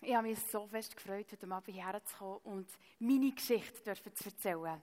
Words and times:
Ich 0.00 0.14
habe 0.14 0.28
mich 0.28 0.38
so 0.38 0.64
fest 0.68 0.94
gefreut, 0.94 1.26
heute 1.32 1.50
Abend 1.50 1.74
hierher 1.74 2.04
zu 2.04 2.16
kommen 2.16 2.38
und 2.44 2.70
meine 3.00 3.32
Geschichte 3.32 3.82
zu 3.82 4.24
erzählen. 4.26 4.80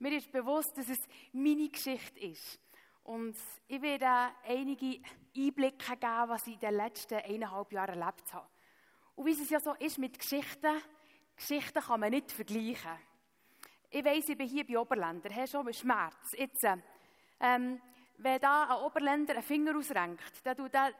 Mir 0.00 0.16
ist 0.16 0.32
bewusst, 0.32 0.76
dass 0.76 0.88
es 0.88 0.98
meine 1.32 1.68
Geschichte 1.68 2.18
ist. 2.18 2.58
Und 3.04 3.36
ich 3.68 3.80
werde 3.80 4.34
einige 4.44 5.00
Einblicke 5.36 5.96
geben, 5.96 6.28
was 6.28 6.48
ich 6.48 6.54
in 6.54 6.58
den 6.58 6.74
letzten 6.74 7.14
eineinhalb 7.14 7.70
Jahren 7.70 8.00
erlebt 8.00 8.32
habe. 8.32 8.48
Und 9.14 9.26
wie 9.26 9.40
es 9.40 9.50
ja 9.50 9.60
so 9.60 9.74
ist 9.74 9.98
mit 9.98 10.18
Geschichten, 10.18 10.82
Geschichten 11.36 11.80
kann 11.80 12.00
man 12.00 12.10
nicht 12.10 12.32
vergleichen. 12.32 12.98
Ich 13.88 14.04
weiss, 14.04 14.28
ich 14.28 14.36
bin 14.36 14.48
hier 14.48 14.66
bei 14.66 14.80
Oberländer, 14.80 15.32
habe 15.32 15.46
schon 15.46 15.64
mit 15.64 15.76
Schmerz. 15.76 16.34
Jetzt, 16.36 16.64
ähm, 16.64 17.80
wenn 18.16 18.40
da 18.40 18.64
ein 18.64 18.84
Oberländer 18.84 19.34
einen 19.34 19.42
Finger 19.44 19.78
ausrenkt, 19.78 20.44
dann 20.44 20.56
tut 20.56 20.74
er 20.74 20.92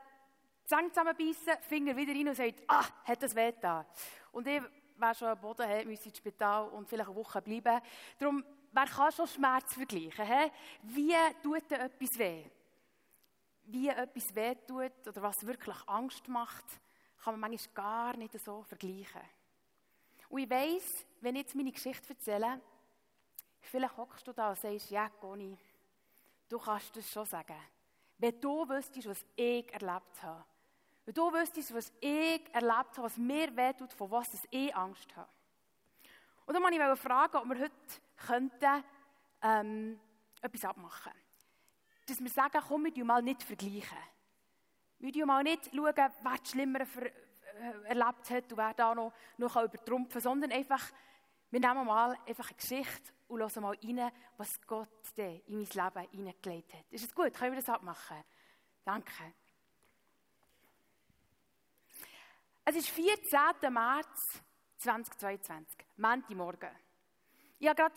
Zähne 0.69 0.91
zusammenbeissen, 0.91 1.55
Finger 1.63 1.97
wieder 1.97 2.13
rein 2.13 2.29
und 2.29 2.35
sagt, 2.35 2.63
ah, 2.69 2.85
hat 3.05 3.23
das 3.23 3.35
weh 3.35 3.53
da. 3.59 3.87
Und 4.33 4.47
ich 4.47 4.61
wäre 4.97 5.15
schon 5.15 5.29
am 5.29 5.41
Boden, 5.41 5.67
hey, 5.67 5.87
müsste 5.87 6.11
ins 6.11 6.19
Spital 6.19 6.69
und 6.69 6.87
vielleicht 6.87 7.09
eine 7.09 7.17
Woche 7.17 7.41
bleiben. 7.41 7.81
Darum, 8.19 8.45
wer 8.71 8.85
kann 8.85 9.11
schon 9.11 9.27
Schmerz 9.27 9.73
vergleichen? 9.73 10.27
He? 10.27 10.51
Wie 10.83 11.15
tut 11.43 11.71
denn 11.71 11.81
etwas 11.81 12.19
weh? 12.19 12.45
Wie 13.65 13.89
etwas 13.89 14.35
weh 14.35 14.55
tut 14.67 15.09
oder 15.09 15.23
was 15.23 15.47
wirklich 15.47 15.77
Angst 15.87 16.29
macht, 16.29 16.67
kann 17.25 17.41
man 17.41 17.51
manchmal 17.51 17.75
gar 17.75 18.17
nicht 18.19 18.39
so 18.39 18.63
vergleichen. 18.63 19.23
Und 20.29 20.41
ich 20.41 20.51
weiss, 20.51 21.07
wenn 21.23 21.37
ich 21.37 21.43
jetzt 21.45 21.55
meine 21.55 21.73
Geschichte 21.73 22.11
erzähle, 22.11 22.61
vielleicht 23.63 23.97
hockst 23.97 24.27
du 24.27 24.35
da 24.35 24.51
und 24.51 24.59
sagst, 24.59 24.91
ja, 24.91 25.09
Conny, 25.09 25.57
du 26.47 26.59
kannst 26.59 26.95
das 26.95 27.11
schon 27.11 27.25
sagen. 27.25 27.57
Wenn 28.19 28.39
du 28.39 28.69
wüsstest, 28.69 29.09
was 29.09 29.25
ich 29.35 29.73
erlebt 29.73 30.23
habe, 30.23 30.45
wenn 31.09 31.15
du 31.15 31.33
wüsstest, 31.33 31.73
was 31.73 31.91
ich 32.03 32.55
erlebt 32.55 32.99
habe, 32.99 33.05
was 33.05 33.17
mir 33.17 33.57
wehtut, 33.57 33.95
von 33.95 34.11
was 34.11 34.29
ich 34.51 34.77
Angst 34.77 35.17
habe. 35.17 35.31
Und 36.45 36.53
dann 36.53 36.63
wollte 36.63 36.77
ich 36.77 37.01
fragen, 37.01 37.37
ob 37.39 37.49
wir 37.49 37.61
heute 37.61 37.73
könnten, 38.27 38.85
ähm, 39.41 39.99
etwas 40.43 40.67
abmachen 40.67 41.13
Dass 42.07 42.21
wir 42.21 42.29
sagen, 42.29 42.61
komm, 42.69 42.95
wir 42.95 43.05
mal 43.07 43.23
nicht 43.23 43.43
vergleichen. 43.43 43.97
Wir 44.99 45.25
mal 45.25 45.43
nicht 45.43 45.71
schauen, 45.75 45.95
wer 45.97 46.11
das 46.23 46.51
Schlimmere 46.51 46.85
äh, 46.85 47.89
erlebt 47.89 48.29
hat 48.29 48.53
und 48.53 48.59
wer 48.59 48.75
da 48.75 48.95
noch, 48.95 49.15
noch 49.39 49.57
übertrumpfen 49.57 50.13
kann, 50.13 50.21
sondern 50.21 50.53
einfach, 50.53 50.91
wir 51.51 51.61
nehmen 51.61 51.87
mal 51.87 52.19
einfach 52.27 52.49
eine 52.49 52.57
Geschichte 52.59 53.15
und 53.29 53.41
hören 53.41 53.63
mal 53.63 53.79
rein, 53.83 54.13
was 54.37 54.61
Gott 54.67 54.91
in 55.17 55.41
mein 55.49 55.59
Leben 55.59 56.11
hineingelegt 56.11 56.75
hat. 56.75 56.85
Ist 56.91 57.07
es 57.07 57.15
gut? 57.15 57.33
Können 57.33 57.53
wir 57.53 57.63
das 57.63 57.71
abmachen? 57.71 58.23
Danke. 58.85 59.33
Es 62.71 62.77
ist 62.77 62.91
14. 62.91 63.73
März 63.73 64.43
2022, 64.77 65.87
Montagmorgen. 65.97 66.69
Ich 67.59 67.67
habe 67.67 67.77
gerade 67.77 67.95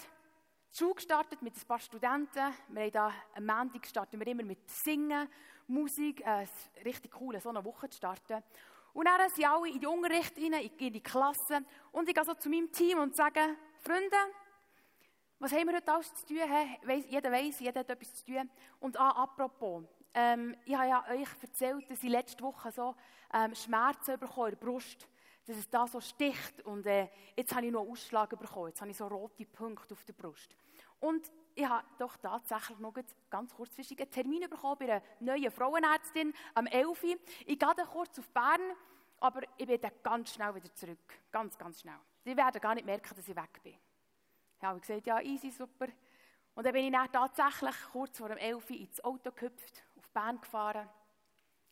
die 0.72 0.78
Schule 0.78 0.96
gestartet 0.96 1.42
mit 1.42 1.58
ein 1.58 1.68
paar 1.68 1.80
Studenten. 1.80 2.54
Wir 2.70 2.84
haben 2.84 2.92
hier 2.92 3.14
am 3.36 3.46
Montag 3.46 3.86
starten 3.86 4.18
wir 4.18 4.28
immer 4.28 4.44
mit 4.44 4.70
Singen, 4.70 5.28
Musik, 5.68 6.22
äh, 6.22 6.48
richtig 6.86 7.20
cool, 7.20 7.38
so 7.42 7.50
eine 7.50 7.66
Woche 7.66 7.90
zu 7.90 7.98
starten. 7.98 8.42
Und 8.94 9.10
dann 9.10 9.30
sind 9.30 9.44
alle 9.44 9.68
in 9.68 9.78
die 9.82 9.88
Unterricht 9.88 10.38
rein, 10.38 10.54
in 10.54 10.94
die 10.94 11.04
Klasse. 11.04 11.66
Und 11.92 12.08
ich 12.08 12.16
gehe 12.16 12.24
so 12.24 12.34
zu 12.36 12.50
meinem 12.50 12.72
Team 12.72 13.00
und 13.00 13.14
sage, 13.14 13.42
Freunde, 13.82 14.16
was 15.40 15.52
haben 15.52 15.68
wir 15.68 15.76
heute 15.76 15.92
alles 15.92 16.16
zu 16.16 16.28
tun? 16.28 16.38
Jeder 17.10 17.30
weiß, 17.30 17.60
jeder 17.60 17.80
hat 17.82 17.90
etwas 17.90 18.14
zu 18.14 18.24
tun. 18.24 18.50
Und 18.80 18.98
ah, 18.98 19.22
apropos, 19.22 19.84
ähm, 20.14 20.56
ich 20.66 20.76
habe 20.76 20.90
ja 20.90 21.06
euch 21.10 21.28
erzählt, 21.42 21.90
dass 21.90 22.04
ich 22.04 22.10
letzte 22.10 22.44
Woche 22.44 22.72
so 22.72 22.96
ähm, 23.34 23.56
Schmerzen 23.56 24.20
bekommen 24.20 24.54
in 24.54 24.60
der 24.60 24.66
Brust, 24.66 25.08
dass 25.46 25.58
es 25.58 25.70
da 25.70 25.88
so 25.88 26.00
sticht. 26.02 26.62
Und 26.64 26.86
äh, 26.86 27.10
jetzt 27.36 27.54
habe 27.56 27.66
ich 27.66 27.72
noch 27.72 27.88
Ausschlag 27.88 28.30
bekommen. 28.30 28.68
Jetzt 28.68 28.82
habe 28.82 28.92
ich 28.92 28.98
so 28.98 29.08
rote 29.08 29.46
Punkte 29.46 29.94
auf 29.94 30.04
der 30.04 30.14
Brust. 30.14 30.56
Und 31.00 31.32
ich 31.56 31.68
habe 31.68 31.86
doch 31.98 32.16
tatsächlich 32.18 32.80
noch 32.80 32.94
ganz 33.30 33.54
kurzfristig 33.54 34.00
einen 34.00 34.12
Termin 34.12 34.50
bekommen 34.50 34.78
bei 34.80 34.86
einer 34.86 35.04
neuen 35.20 35.52
Frauenärztin 35.52 36.34
am 36.54 36.68
11. 36.68 37.04
Ich 37.46 37.46
gehe 37.46 37.58
dann 37.58 37.88
kurz 37.88 38.18
auf 38.20 38.30
Bern, 38.30 38.62
aber 39.20 39.42
ich 39.58 39.68
bin 39.68 39.82
dann 39.82 39.92
ganz 40.04 40.34
schnell 40.34 40.56
wieder 40.56 40.74
zurück. 40.74 41.22
Ganz, 41.32 41.58
ganz 41.58 41.82
schnell. 41.82 42.00
Sie 42.24 42.36
werden 42.38 42.62
gar 42.62 42.76
nicht 42.76 42.86
merken, 42.86 43.16
dass 43.16 43.28
ich 43.28 43.36
weg 43.36 43.62
bin. 43.64 43.76
Ja, 44.62 44.70
habe 44.70 44.80
gesagt, 44.80 45.08
ja, 45.08 45.20
easy, 45.22 45.50
super. 45.50 45.88
Und 46.54 46.66
dann 46.66 46.74
bin 46.74 46.86
ich 46.86 46.92
dann 46.92 47.12
tatsächlich 47.12 47.76
kurz 47.92 48.18
vor 48.18 48.30
dem 48.30 48.38
11 48.38 48.70
ins 48.72 49.04
Auto 49.04 49.32
gehüpft, 49.32 49.84
Bern 50.14 50.40
gefahren. 50.40 50.88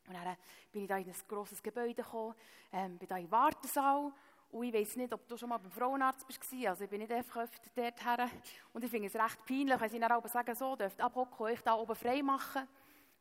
Und 0.08 0.14
dann 0.14 0.38
bin 0.72 0.84
ich 0.84 0.88
da 0.88 0.98
in 0.98 1.08
ein 1.08 1.16
grosses 1.28 1.62
Gebäude 1.62 1.96
gekommen, 1.96 2.34
ähm, 2.72 2.98
bin 2.98 3.08
da 3.08 3.18
im 3.18 3.30
Wartesaal. 3.30 4.12
Und 4.52 4.64
ich 4.64 4.74
weiß 4.74 4.96
nicht, 4.96 5.14
ob 5.14 5.28
du 5.28 5.38
schon 5.38 5.50
mal 5.50 5.60
beim 5.60 5.72
Frauenarzt 5.72 6.26
bist. 6.26 6.42
Also 6.66 6.84
ich 6.84 6.90
bin 6.90 7.00
nicht 7.00 7.12
einfach 7.12 7.44
öfter 7.44 7.70
dort. 7.76 8.32
Und 8.74 8.84
ich 8.84 8.90
finde 8.90 9.08
es 9.08 9.16
recht 9.16 9.46
peinlich, 9.46 9.80
wenn 9.80 9.90
sie 9.90 10.00
dann 10.00 10.12
aber 10.12 10.28
sagen, 10.28 10.56
so, 10.56 10.76
dürft 10.76 11.00
abhocken, 11.00 11.46
euch 11.46 11.62
da 11.62 11.76
oben 11.76 11.96
frei 11.96 12.24
machen. 12.24 12.68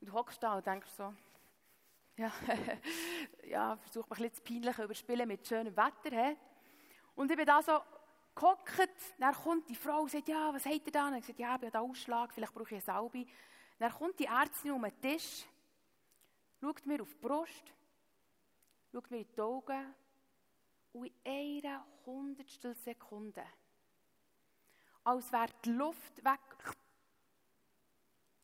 Und 0.01 0.09
du 0.09 0.13
hockst 0.13 0.43
da 0.43 0.57
und 0.57 0.67
denkst 0.67 0.91
so, 0.97 1.13
ja, 2.17 2.33
ja, 3.47 3.77
versuch 3.77 4.09
mal 4.09 4.17
ein 4.17 4.23
bisschen 4.23 4.31
das 4.31 4.41
Peinliche 4.41 4.85
überspielen 4.85 5.29
mit 5.29 5.47
schönem 5.47 5.77
Wetter. 5.77 6.11
He? 6.11 6.37
Und 7.15 7.31
ich 7.31 7.37
bin 7.37 7.47
da 7.47 7.63
so 7.63 7.79
gehockt, 8.35 8.91
dann 9.19 9.35
kommt 9.35 9.69
die 9.69 9.75
Frau 9.75 10.03
und 10.03 10.11
sagt, 10.11 10.29
ja, 10.29 10.53
was 10.53 10.65
habt 10.65 10.87
ihr 10.87 10.93
da? 10.93 11.09
Und 11.09 11.17
ich 11.17 11.27
sagt, 11.27 11.39
ja, 11.39 11.49
ich 11.49 11.53
habe 11.53 11.71
da 11.71 11.81
Ausschlag, 11.81 12.33
vielleicht 12.33 12.55
brauche 12.55 12.69
ich 12.69 12.73
eine 12.73 12.81
Salbe. 12.81 13.27
Dann 13.79 13.93
kommt 13.93 14.19
die 14.19 14.27
Ärztin 14.27 14.73
um 14.73 14.83
den 14.83 15.01
Tisch, 15.01 15.47
schaut 16.61 16.85
mir 16.85 17.01
auf 17.01 17.15
die 17.15 17.21
Brust, 17.21 17.75
schaut 18.91 19.11
mir 19.11 19.19
in 19.19 19.33
die 19.33 19.41
Augen 19.41 19.95
und 20.93 21.07
in 21.07 21.13
einer 21.25 21.87
Hundertstel 22.05 22.75
Sekunde, 22.75 23.45
als 25.05 25.31
wäre 25.33 25.53
die 25.65 25.71
Luft 25.71 26.25
weg, 26.25 26.75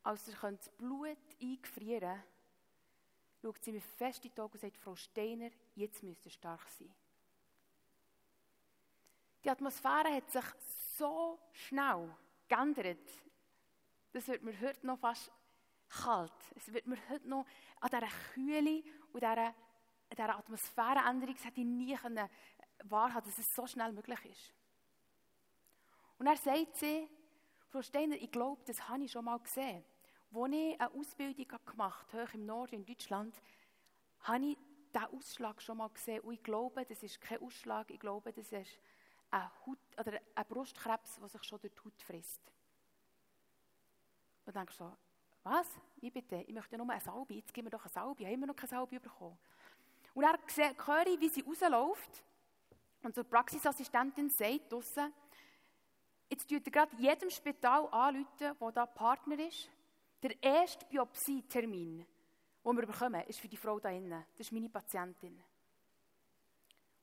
als 0.05 0.31
könnte 0.39 0.65
das 0.65 0.77
Blut 0.77 1.19
eingefrieren, 1.41 2.23
schaut 3.43 3.63
sie 3.65 3.73
mir 3.73 3.81
fest 3.81 4.25
in 4.25 4.33
die 4.35 4.41
Augen 4.41 4.53
und 4.53 4.61
sagt, 4.61 4.77
Frau 4.77 4.95
Steiner, 4.95 5.51
jetzt 5.75 6.03
müsst 6.03 6.25
ihr 6.27 6.31
stark 6.31 6.69
sein. 6.71 6.95
Die 9.43 9.51
Atmosphäre 9.51 10.15
hat 10.15 10.31
sich 10.31 10.45
so 10.97 11.39
schnell 11.53 12.15
geändert. 12.49 13.11
Das 14.15 14.29
wird 14.29 14.45
mir 14.45 14.59
heute 14.61 14.87
noch 14.87 15.01
fast 15.01 15.29
kalt. 15.89 16.33
Es 16.55 16.73
wird 16.73 16.87
mir 16.87 16.97
heute 17.09 17.29
noch 17.29 17.45
an 17.81 17.91
dieser 17.91 18.07
Kühle 18.33 18.85
und 19.13 19.21
dieser, 19.21 19.53
dieser 20.09 20.39
Atmosphäreänderung, 20.39 21.35
das 21.35 21.45
hätte 21.45 21.61
ich 21.61 21.67
nie 21.67 21.99
wahrhaben 22.85 23.27
dass 23.27 23.39
es 23.39 23.53
so 23.53 23.67
schnell 23.67 23.91
möglich 23.91 24.25
ist. 24.27 24.55
Und 26.17 26.29
er 26.29 26.37
sagt 26.37 26.77
sie, 26.77 27.09
Frau 27.67 27.83
Steiner, 27.83 28.15
ich 28.15 28.31
glaube, 28.31 28.63
das 28.65 28.89
habe 28.89 29.03
ich 29.03 29.11
schon 29.11 29.25
mal 29.25 29.41
gesehen. 29.41 29.85
Als 30.33 30.53
ich 30.53 30.81
eine 30.81 30.95
Ausbildung 30.95 31.59
gemacht 31.67 32.13
habe, 32.13 32.23
hoch 32.23 32.35
im 32.35 32.47
Norden 32.47 32.77
in 32.77 32.87
Deutschland, 32.87 33.35
habe 34.21 34.47
ich 34.47 34.59
diesen 34.95 35.07
Ausschlag 35.09 35.61
schon 35.61 35.79
mal 35.79 35.91
gesehen. 35.91 36.21
Und 36.21 36.35
ich 36.35 36.43
glaube, 36.45 36.85
das 36.87 37.03
ist 37.03 37.21
kein 37.21 37.41
Ausschlag, 37.41 37.91
ich 37.91 37.99
glaube, 37.99 38.33
das 38.33 38.53
ist 38.53 38.79
ein, 39.33 39.51
Haut, 39.67 39.79
oder 39.99 40.21
ein 40.37 40.47
Brustkrebs, 40.47 41.17
der 41.19 41.29
sich 41.29 41.43
schon 41.43 41.61
durch 41.61 41.75
die 41.75 41.81
Haut 41.81 42.01
frisst. 42.01 42.55
Und 44.45 44.55
dann 44.55 44.67
denkst 44.67 44.77
du 44.79 44.85
so, 44.85 44.97
was? 45.43 45.67
Wie 46.01 46.11
bitte? 46.11 46.37
Ich 46.37 46.55
möchte 46.55 46.77
nur 46.77 46.89
eine 46.89 47.01
Salbe. 47.01 47.35
Jetzt 47.35 47.53
gib 47.53 47.65
mir 47.65 47.71
doch 47.71 47.85
eine 47.85 47.93
Salbe. 47.93 48.27
Haben 48.27 48.41
wir 48.41 48.47
noch 48.47 48.57
keine 48.57 48.69
Salbe 48.69 49.01
bekommen? 49.01 49.39
Und 50.15 50.23
dann 50.23 50.39
höre 50.39 51.07
ich, 51.07 51.21
wie 51.21 51.29
sie 51.29 51.43
rausläuft 51.43 52.25
und 53.03 53.15
zur 53.15 53.25
Praxisassistentin 53.25 54.31
sagt 54.31 54.73
draussen, 54.73 55.13
jetzt 56.31 56.49
tut 56.49 56.65
er 56.67 56.71
gerade 56.71 56.97
jedem 56.97 57.29
Spital 57.31 57.89
anrufen, 57.91 58.57
wo 58.59 58.71
da 58.71 58.87
Partner 58.87 59.39
ist. 59.47 59.69
Der 60.23 60.43
erste 60.43 60.87
Biopsietermin, 60.87 62.07
den 62.65 62.77
wir 62.77 62.87
bekommen, 62.87 63.21
ist 63.27 63.41
für 63.41 63.49
die 63.49 63.57
Frau 63.57 63.79
da 63.79 63.91
innen. 63.91 64.25
Das 64.33 64.47
ist 64.47 64.53
meine 64.53 64.71
Patientin. 64.71 65.43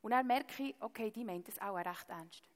Und 0.02 0.12
dann 0.12 0.26
merke 0.26 0.64
ich, 0.64 0.76
okay, 0.82 1.12
die 1.12 1.24
meint 1.24 1.48
das 1.48 1.62
auch 1.62 1.76
recht 1.76 2.10
ernst. 2.10 2.50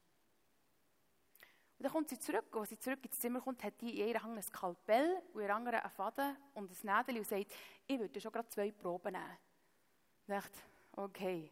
Und 1.78 1.84
dann 1.84 1.92
kommt 1.92 2.08
sie 2.08 2.18
zurück. 2.18 2.46
Und 2.52 2.60
als 2.60 2.70
sie 2.70 2.78
zurück 2.78 3.04
ins 3.04 3.18
Zimmer 3.18 3.40
kommt, 3.40 3.62
hat 3.62 3.80
die 3.80 4.00
in 4.00 4.08
ihrer 4.08 4.22
Hand 4.22 4.36
ein 4.36 4.42
Skalpell 4.42 5.22
und 5.34 5.42
in 5.42 5.50
anderen 5.50 5.80
einen 5.80 5.90
Faden 5.90 6.36
und 6.54 6.70
ein 6.70 6.96
Nädel 6.96 7.18
und 7.18 7.26
sagt, 7.26 7.52
ich 7.86 7.98
würde 7.98 8.20
schon 8.20 8.32
gerade 8.32 8.48
zwei 8.48 8.70
Proben 8.72 9.12
nehmen. 9.12 9.38
Ich 10.22 10.34
dachte, 10.34 10.58
okay. 10.92 11.50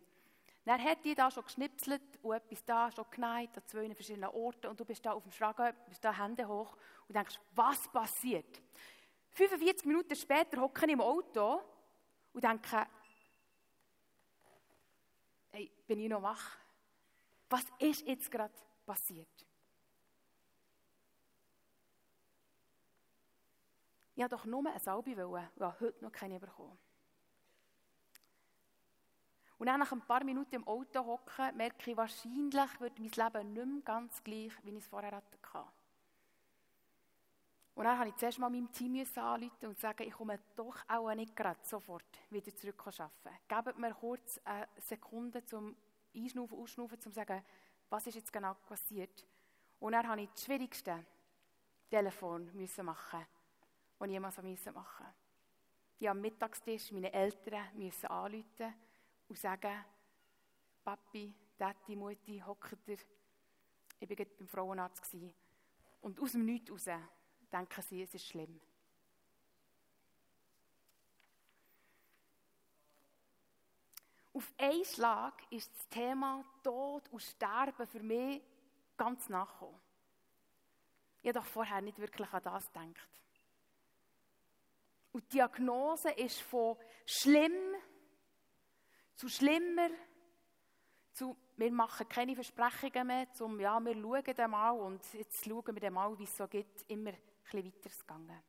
Dann 0.65 0.82
hat 0.82 1.05
die 1.05 1.15
da 1.15 1.31
schon 1.31 1.44
geschnipselt 1.44 2.03
und 2.23 2.35
etwas 2.35 2.65
da 2.65 2.91
schon 2.91 3.05
geneigt 3.11 3.56
an 3.59 3.62
zwei 3.67 3.94
verschiedenen 3.94 4.31
Orten 4.31 4.69
und 4.69 4.81
du 4.81 4.85
bist 4.87 5.05
da 5.05 5.12
auf 5.12 5.23
dem 5.23 5.32
Schragen, 5.32 5.76
bist 5.88 6.03
da 6.03 6.17
Hände 6.17 6.49
hoch 6.49 6.75
und 7.06 7.15
denkst, 7.15 7.38
was 7.55 7.87
passiert? 7.88 8.62
45 9.32 9.85
Minuten 9.85 10.17
später 10.17 10.61
hocke 10.62 10.87
ich 10.87 10.93
im 10.93 11.03
Auto 11.03 11.61
und 12.32 12.43
denke, 12.43 12.87
hey, 15.50 15.70
bin 15.87 16.00
ich 16.00 16.09
noch 16.09 16.23
wach? 16.23 16.56
Was 17.50 17.67
ist 17.79 18.06
jetzt 18.06 18.31
gerade 18.31 18.55
passiert? 18.87 19.29
Ich 24.15 24.23
wollte 24.23 24.37
doch 24.37 24.45
nur 24.45 24.67
eine 24.67 24.79
Salbe, 24.79 25.17
wollen, 25.17 25.49
weil 25.57 25.73
ich 25.75 25.81
heute 25.81 26.05
noch 26.05 26.13
keine 26.13 26.39
bekommen 26.39 26.79
Und 29.59 29.67
dann 29.67 29.81
nach 29.81 29.91
ein 29.91 30.03
paar 30.03 30.23
Minuten 30.23 30.55
im 30.55 30.69
Auto 30.69 31.05
hocken, 31.05 31.57
merke 31.57 31.91
ich, 31.91 31.97
wahrscheinlich 31.97 32.81
wird 32.81 32.99
mein 32.99 33.11
Leben 33.11 33.53
nicht 33.53 33.67
mehr 33.67 33.83
ganz 33.85 34.23
gleich, 34.23 34.53
wie 34.63 34.71
ich 34.71 34.77
es 34.77 34.87
vorher 34.87 35.17
hatte. 35.17 35.39
Und 37.75 37.85
dann 37.85 37.99
musste 37.99 38.09
ich 38.11 38.17
zuerst 38.17 38.39
mal 38.39 38.51
meinem 38.51 38.71
Team 38.71 39.05
anrufen 39.17 39.67
und 39.67 39.79
sagen, 39.81 40.07
ich 40.07 40.13
komme 40.13 40.39
doch 40.55 40.77
auch 40.87 41.13
nicht 41.15 41.35
gerade 41.35 41.59
sofort 41.65 42.05
wieder 42.31 42.55
zurück 42.55 42.87
arbeiten. 42.87 43.37
Gebt 43.49 43.79
mir 43.79 43.95
kurz 43.95 44.41
eine 44.45 44.69
Sekunde 44.79 45.45
zum 45.45 45.75
Einschnaufen, 46.15 46.57
Ausschnaufen, 46.57 46.95
um 46.95 47.01
zu 47.01 47.11
sagen, 47.11 47.43
was 47.91 48.07
ist 48.07 48.15
jetzt 48.15 48.33
genau 48.33 48.55
passiert. 48.69 49.27
Und 49.81 49.93
dann 49.93 50.07
musste 50.07 50.23
ich 50.23 50.31
das 50.31 50.45
schwierigste 50.45 51.05
Telefon 51.91 52.49
machen, 52.83 53.27
das 54.05 54.11
ich 54.11 54.12
jemals 54.12 54.37
machen 54.37 54.51
musste. 54.51 55.15
Ich 55.99 56.09
am 56.09 56.21
Mittagstisch 56.21 56.93
meine 56.93 57.12
Eltern 57.12 57.67
müssen 57.75 58.06
anrufen 58.06 58.75
und 59.29 59.39
sagen, 59.39 59.85
Papi, 60.85 61.35
Tati, 61.56 61.97
Mutti, 61.97 62.43
hockt 62.45 62.89
ihr? 62.89 62.99
Ich 64.01 64.11
war 64.11 64.27
beim 64.39 64.49
Frauenarzt. 64.49 65.17
Und 66.03 66.21
aus 66.21 66.33
dem 66.33 66.45
Nichts 66.45 66.71
raus 66.71 66.89
denken 67.51 67.83
sie, 67.83 68.03
es 68.03 68.15
ist 68.15 68.27
schlimm. 68.27 68.61
Auf 74.35 74.53
einen 74.59 74.85
Schlag 74.85 75.35
ist 75.51 75.73
das 75.75 75.89
Thema 75.89 76.45
Tod 76.62 77.09
und 77.11 77.23
Sterben 77.23 77.87
für 77.87 78.03
mich 78.03 78.43
ganz 78.97 79.29
nachgekommen. 79.29 79.81
Ich 81.23 81.29
habe 81.29 81.39
doch 81.39 81.47
vorher 81.47 81.81
nicht 81.81 81.99
wirklich 81.99 82.31
an 82.33 82.43
das 82.43 82.67
gedacht. 82.71 83.24
Und 85.15 85.23
die 85.33 85.37
Diagnose 85.37 86.11
ist 86.11 86.41
von 86.43 86.77
schlimm 87.07 87.53
zu 89.15 89.29
schlimmer 89.29 89.91
zu 91.13 91.37
wir 91.57 91.71
machen 91.71 92.09
keine 92.09 92.35
Versprechungen 92.35 93.07
mehr, 93.07 93.33
zum 93.33 93.61
ja, 93.61 93.79
wir 93.79 93.95
schauen 93.95 94.35
dann 94.35 94.51
mal 94.51 94.73
und 94.73 95.01
jetzt 95.13 95.45
schauen 95.45 95.73
wir 95.73 95.81
dann 95.81 95.93
mal, 95.93 96.19
wie 96.19 96.25
es 96.25 96.37
so 96.37 96.49
geht, 96.49 96.85
immer 96.89 97.11
ein 97.11 97.19
bisschen 97.45 97.65
weiter 97.67 97.91
gegangen. 97.91 98.43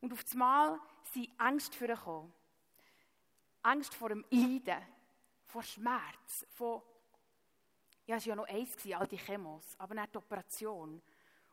Und 0.00 0.12
auf 0.12 0.24
einmal 0.30 0.78
sind 1.12 1.30
Ängste 1.40 1.76
vorgekommen. 1.76 2.32
Angst 3.62 3.92
vor 3.92 4.10
dem 4.10 4.24
Leiden, 4.30 4.80
vor 5.46 5.64
Schmerz, 5.64 6.46
vor, 6.50 6.84
ja, 8.06 8.18
es 8.18 8.26
war 8.26 8.28
ja 8.28 8.36
noch 8.36 8.48
eins, 8.48 8.76
all 8.94 9.08
die 9.08 9.16
Chemos, 9.16 9.74
aber 9.78 9.96
dann 9.96 10.08
die 10.12 10.18
Operation. 10.18 11.02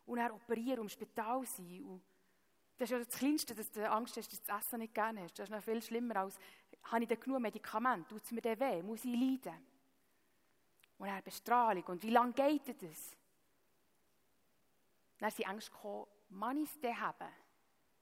Und 0.05 0.17
dann 0.19 0.33
operieren, 0.33 0.81
im 0.81 0.89
Spital 0.89 1.43
sein. 1.47 1.83
Und 1.83 2.03
das 2.79 2.89
ist 2.89 2.91
ja 2.91 2.99
das 2.99 3.09
Kleinste, 3.09 3.53
dass 3.53 3.69
du 3.71 3.91
Angst 3.91 4.15
hast, 4.15 4.31
dass 4.31 4.41
du 4.41 4.47
das 4.47 4.65
Essen 4.65 4.79
nicht 4.79 4.93
gerne 4.93 5.23
hast. 5.23 5.37
Das 5.37 5.49
ist 5.49 5.51
noch 5.53 5.61
viel 5.61 5.81
schlimmer 5.81 6.15
als, 6.15 6.39
habe 6.83 7.03
ich 7.03 7.09
denn 7.09 7.19
genug 7.19 7.41
Medikamente? 7.41 8.07
Tut 8.07 8.23
es 8.23 8.31
mir 8.31 8.41
denn 8.41 8.57
weh? 8.57 8.81
Muss 8.81 9.03
ich 9.03 9.11
leiden? 9.11 9.59
Und 10.97 11.07
dann 11.07 11.21
Bestrahlung. 11.21 11.83
Und 11.83 12.01
wie 12.03 12.09
lange 12.09 12.31
geht 12.31 12.81
das? 12.81 13.17
Dann 15.17 15.29
sind 15.29 15.47
Angst 15.49 15.73
gekommen, 15.73 16.05
kann 16.39 16.57
ich 16.57 16.69
es 16.69 16.79
denn 16.79 16.97
haben? 16.97 17.27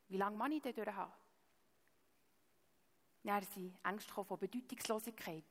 Wie 0.09 0.17
lange 0.17 0.37
kann 0.37 0.51
ich 0.51 0.61
denn 0.61 0.95
haben? 0.95 1.11
Dann 3.23 3.41
sind 3.41 3.75
Angst 3.81 4.07
gekommen 4.07 4.27
von 4.27 4.39
Bedeutungslosigkeit. 4.39 5.43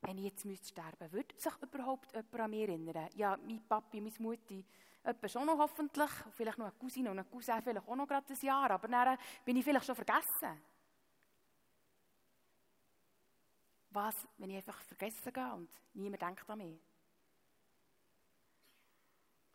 Wenn 0.00 0.16
ich 0.16 0.24
jetzt 0.24 0.46
müsste 0.46 0.68
sterben 0.68 1.12
würde 1.12 1.34
sich 1.36 1.52
überhaupt 1.60 2.10
jemand 2.14 2.40
an 2.40 2.50
mich 2.50 2.68
erinnern? 2.68 3.08
Ja, 3.16 3.36
mein 3.36 3.62
Papi, 3.68 4.00
meine 4.00 4.14
Mutti, 4.18 4.64
Etwa 5.04 5.28
schon 5.28 5.46
noch 5.46 5.58
hoffentlich, 5.58 6.10
vielleicht 6.30 6.56
noch 6.56 6.64
eine 6.64 6.74
Cousine 6.76 7.10
und 7.10 7.18
ein 7.18 7.30
Cousin, 7.30 7.62
vielleicht 7.62 7.86
auch 7.86 7.94
noch 7.94 8.08
gerade 8.08 8.32
ein 8.32 8.40
Jahr, 8.40 8.70
aber 8.70 8.88
dann 8.88 9.18
bin 9.44 9.56
ich 9.56 9.64
vielleicht 9.64 9.84
schon 9.84 9.94
vergessen. 9.94 10.62
Was, 13.90 14.26
wenn 14.38 14.48
ich 14.48 14.56
einfach 14.56 14.80
vergessen 14.80 15.30
gehe 15.30 15.52
und 15.52 15.70
niemand 15.92 16.22
denkt 16.22 16.48
an 16.48 16.58
mich? 16.58 16.80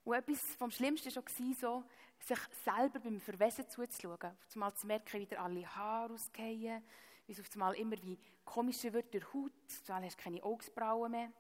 Und 0.04 0.14
etwas 0.14 0.40
vom 0.56 0.70
Schlimmsten 0.70 1.14
war 1.14 1.24
schon 1.24 1.54
so, 1.56 1.84
sich 2.20 2.40
selber 2.64 3.00
beim 3.00 3.20
Verwesen 3.20 3.68
zuzuschauen. 3.68 4.18
Auf 4.22 4.56
einmal 4.56 4.74
zu 4.76 4.86
merken, 4.86 5.20
wie 5.20 5.26
dir 5.26 5.42
alle 5.42 5.76
Haare 5.76 6.14
ausgehen, 6.14 6.84
wie 7.26 7.32
es 7.32 7.40
auf 7.40 7.50
einmal 7.54 7.74
immer 7.74 7.96
wie 8.04 8.20
komischer 8.46 8.94
wird 8.94 9.14
der 9.14 9.22
Haut, 9.34 9.52
einmal 9.88 10.06
hast 10.06 10.20
du 10.20 10.24
keine 10.24 10.44
Augsbrauen 10.44 11.12
mehr. 11.12 11.32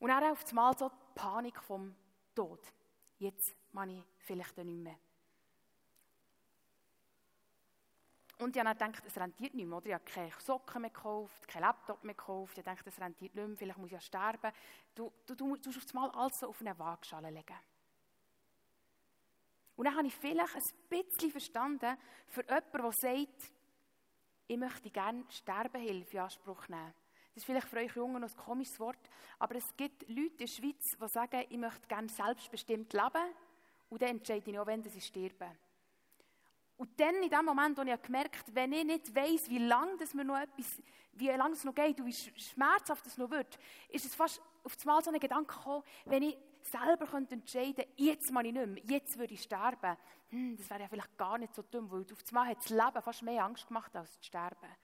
Und 0.00 0.08
dann 0.08 0.24
auf 0.24 0.44
einmal 0.48 0.76
so 0.76 0.88
die 0.88 1.14
Panik 1.14 1.62
vom 1.62 1.94
Tod. 2.36 2.60
Jetzt 3.18 3.56
mache 3.72 3.90
ich 3.90 4.04
vielleicht 4.18 4.56
nicht 4.58 4.66
mehr. 4.66 4.98
Und 8.38 8.54
ich 8.54 8.62
habe 8.62 8.78
gedacht, 8.78 9.02
es 9.06 9.16
rentiert 9.16 9.54
nicht 9.54 9.66
mehr. 9.66 9.78
Oder? 9.78 9.86
Ich 9.86 9.94
habe 9.94 10.04
keine 10.04 10.30
Socken 10.38 10.82
mehr 10.82 10.90
gekauft, 10.90 11.48
kein 11.48 11.62
Laptop 11.62 12.04
mehr 12.04 12.14
gekauft. 12.14 12.58
Ich 12.58 12.64
dachte, 12.64 12.88
es 12.88 13.00
rentiert 13.00 13.34
nicht 13.34 13.46
mehr, 13.46 13.56
vielleicht 13.56 13.78
muss 13.78 13.86
ich 13.86 13.92
ja 13.92 14.00
sterben. 14.00 14.52
Du, 14.94 15.10
du, 15.24 15.34
du, 15.34 15.56
du 15.56 15.70
musst 15.70 15.94
mal 15.94 16.10
alles 16.10 16.42
auf 16.44 16.60
eine 16.60 16.78
Waagschale 16.78 17.30
legen. 17.30 17.56
Und 19.76 19.86
dann 19.86 19.96
habe 19.96 20.06
ich 20.06 20.14
vielleicht 20.14 20.54
ein 20.54 20.62
bisschen 20.88 21.30
verstanden, 21.30 21.96
für 22.28 22.42
jemanden, 22.42 22.72
der 22.72 22.92
sagt, 22.92 23.52
ich 24.48 24.56
möchte 24.56 24.90
gerne 24.90 25.24
Sterbehilfe 25.30 26.16
in 26.16 26.22
Anspruch 26.22 26.68
nehmen. 26.68 26.94
Das 27.36 27.42
ist 27.42 27.48
vielleicht 27.48 27.68
für 27.68 27.76
euch 27.76 27.94
Jungen 27.94 28.22
noch 28.22 28.30
ein 28.30 28.36
komisches 28.38 28.80
Wort, 28.80 29.10
aber 29.38 29.56
es 29.56 29.76
gibt 29.76 30.08
Leute 30.08 30.22
in 30.22 30.36
der 30.38 30.46
Schweiz, 30.46 30.96
die 30.98 31.08
sagen, 31.08 31.44
ich 31.50 31.58
möchte 31.58 31.86
gerne 31.86 32.08
selbstbestimmt 32.08 32.90
leben 32.94 33.34
und 33.90 34.00
dann 34.00 34.08
entscheide 34.08 34.50
ich 34.50 34.58
auch, 34.58 34.66
wenn 34.66 34.82
sie 34.82 34.98
sterben. 35.02 35.50
Und 36.78 36.98
dann, 36.98 37.16
in 37.16 37.28
dem 37.28 37.44
Moment, 37.44 37.76
wo 37.76 37.82
ich 37.82 38.02
gemerkt 38.02 38.54
wenn 38.54 38.72
ich 38.72 38.84
nicht 38.84 39.14
weiss, 39.14 39.50
wie 39.50 39.58
lange 39.58 39.98
das 39.98 40.14
noch 40.14 40.38
etwas, 40.38 40.80
wie 41.12 41.28
lange 41.28 41.52
es 41.52 41.64
noch 41.64 41.74
geht 41.74 42.00
und 42.00 42.06
wie 42.06 42.40
schmerzhaft 42.40 43.04
es 43.04 43.18
noch 43.18 43.28
wird, 43.28 43.58
ist 43.90 44.06
es 44.06 44.14
fast 44.14 44.40
auf 44.64 44.74
einmal 44.80 45.04
so 45.04 45.10
ein 45.10 45.20
Gedanke 45.20 45.54
gekommen, 45.54 45.82
wenn 46.06 46.22
ich 46.22 46.38
selber 46.62 47.06
könnte 47.06 47.34
entscheiden 47.34 47.74
könnte, 47.74 47.92
jetzt 47.96 48.30
mache 48.30 48.46
ich 48.46 48.54
nicht 48.54 48.66
mehr, 48.66 48.82
jetzt 48.86 49.18
würde 49.18 49.34
ich 49.34 49.42
sterben, 49.42 49.98
hm, 50.30 50.56
das 50.56 50.70
wäre 50.70 50.80
ja 50.80 50.88
vielleicht 50.88 51.18
gar 51.18 51.36
nicht 51.36 51.54
so 51.54 51.60
dumm, 51.60 51.90
weil 51.90 52.00
auf 52.00 52.24
einmal 52.28 52.48
hat 52.48 52.64
das 52.64 52.70
Leben 52.70 53.02
fast 53.02 53.22
mehr 53.22 53.44
Angst 53.44 53.68
gemacht 53.68 53.94
als 53.94 54.16
das 54.16 54.24
Sterben, 54.24 54.74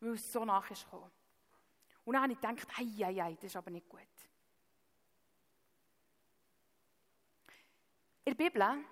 weil 0.00 0.14
es 0.14 0.32
so 0.32 0.44
nach 0.44 0.68
ist 0.72 0.82
gekommen. 0.82 1.12
Und 2.04 2.14
dann 2.14 2.22
habe 2.22 2.32
ich 2.32 2.40
gedacht, 2.40 2.68
ei, 2.78 3.04
ei, 3.04 3.22
ei, 3.22 3.34
das 3.34 3.44
ist 3.44 3.56
aber 3.56 3.70
nicht 3.70 3.88
gut. 3.88 4.00
In 8.24 8.36
der 8.36 8.44
Bibel 8.44 8.84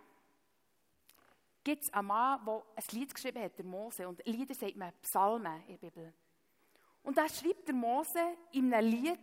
gibt 1.62 1.82
es 1.82 1.92
einen 1.92 2.06
Mann, 2.06 2.44
der 2.44 2.62
ein 2.76 2.84
Lied 2.92 3.14
geschrieben 3.14 3.42
hat, 3.42 3.58
der 3.58 3.64
Mose. 3.64 4.08
Und 4.08 4.24
Lieder 4.26 4.54
sagt 4.54 4.76
man 4.76 4.92
Psalmen 5.02 5.62
in 5.66 5.78
der 5.78 5.90
Bibel. 5.90 6.14
Und 7.02 7.16
da 7.16 7.28
schreibt 7.28 7.68
der 7.68 7.74
Mose 7.74 8.36
in 8.52 8.72
einem 8.72 8.90
Lied, 8.90 9.20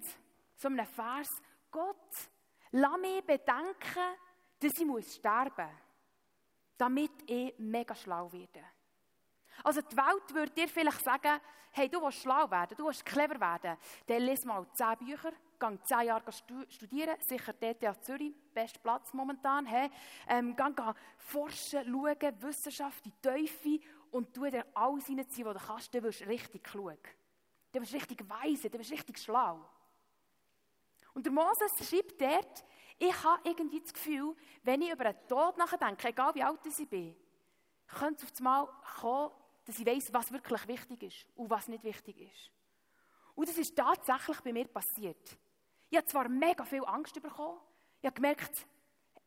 so 0.55 0.67
einem 0.67 0.85
Vers, 0.85 1.41
Gott, 1.69 2.29
lass 2.71 2.99
mich 2.99 3.23
bedenken, 3.23 4.15
dass 4.59 4.79
ich 4.79 5.13
sterben 5.13 5.65
muss, 5.65 5.75
damit 6.77 7.11
ich 7.29 7.53
mega 7.57 7.93
schlau 7.95 8.31
werde. 8.31 8.63
Also 9.63 9.81
die 9.81 9.95
Welt 9.95 10.33
würde 10.33 10.51
dir 10.51 10.67
vielleicht 10.67 11.03
sagen, 11.03 11.39
hey, 11.71 11.89
du 11.89 12.01
willst 12.01 12.21
schlau 12.21 12.49
werden, 12.49 12.75
du 12.77 12.85
willst 12.85 13.05
clever 13.05 13.39
werden, 13.39 13.77
dann 14.07 14.21
lies 14.21 14.45
mal 14.45 14.65
zehn 14.73 14.97
Bücher, 14.97 15.31
geh 15.59 15.83
zehn 15.83 16.07
Jahre 16.07 16.31
studieren, 16.31 17.15
sicher 17.19 17.53
DTH 17.53 18.01
Zürich, 18.01 18.33
bester 18.53 18.79
Platz 18.79 19.13
momentan, 19.13 19.65
hey, 19.65 19.89
ähm, 20.27 20.55
geh, 20.55 20.63
geh 20.75 20.91
forschen, 21.17 21.83
schauen, 21.85 22.41
Wissenschaft, 22.41 23.05
die 23.05 23.13
Teufel 23.21 23.79
und 24.11 24.33
tu 24.33 24.45
dir 24.45 24.65
alles 24.73 25.09
reinziehen, 25.09 25.45
was 25.45 25.61
du 25.61 25.67
kannst, 25.67 25.93
dann 25.93 26.03
wirst 26.03 26.21
du 26.21 26.25
richtig 26.25 26.63
klug. 26.63 26.99
Dann 27.71 27.81
wirst 27.81 27.91
du 27.91 27.97
richtig 27.97 28.29
weise, 28.29 28.69
dann 28.69 28.79
wirst 28.79 28.91
du 28.91 28.95
richtig 28.95 29.19
schlau. 29.19 29.59
Und 31.13 31.25
der 31.25 31.33
Moses 31.33 31.89
schreibt 31.89 32.21
dort, 32.21 32.63
ich 32.97 33.23
habe 33.23 33.41
irgendwie 33.43 33.81
das 33.81 33.93
Gefühl, 33.93 34.35
wenn 34.63 34.81
ich 34.81 34.91
über 34.91 35.11
den 35.11 35.27
Tod 35.27 35.57
nachdenke, 35.57 36.07
egal 36.07 36.33
wie 36.35 36.43
alt 36.43 36.59
ich 36.65 36.89
bin, 36.89 37.15
könnte 37.87 38.25
es 38.25 38.31
auf 38.31 38.37
einmal 38.37 38.67
kommen, 39.01 39.31
dass 39.65 39.79
ich 39.79 39.85
weiß, 39.85 40.13
was 40.13 40.31
wirklich 40.31 40.67
wichtig 40.67 41.03
ist 41.03 41.25
und 41.35 41.49
was 41.49 41.67
nicht 41.67 41.83
wichtig 41.83 42.19
ist. 42.21 42.51
Und 43.33 43.49
das 43.49 43.57
ist 43.57 43.75
tatsächlich 43.75 44.39
bei 44.41 44.53
mir 44.53 44.67
passiert. 44.67 45.37
Ich 45.89 45.97
habe 45.97 46.07
zwar 46.07 46.29
mega 46.29 46.63
viel 46.63 46.85
Angst 46.85 47.21
bekommen, 47.21 47.59
ich 47.99 48.05
habe 48.05 48.15
gemerkt, 48.15 48.67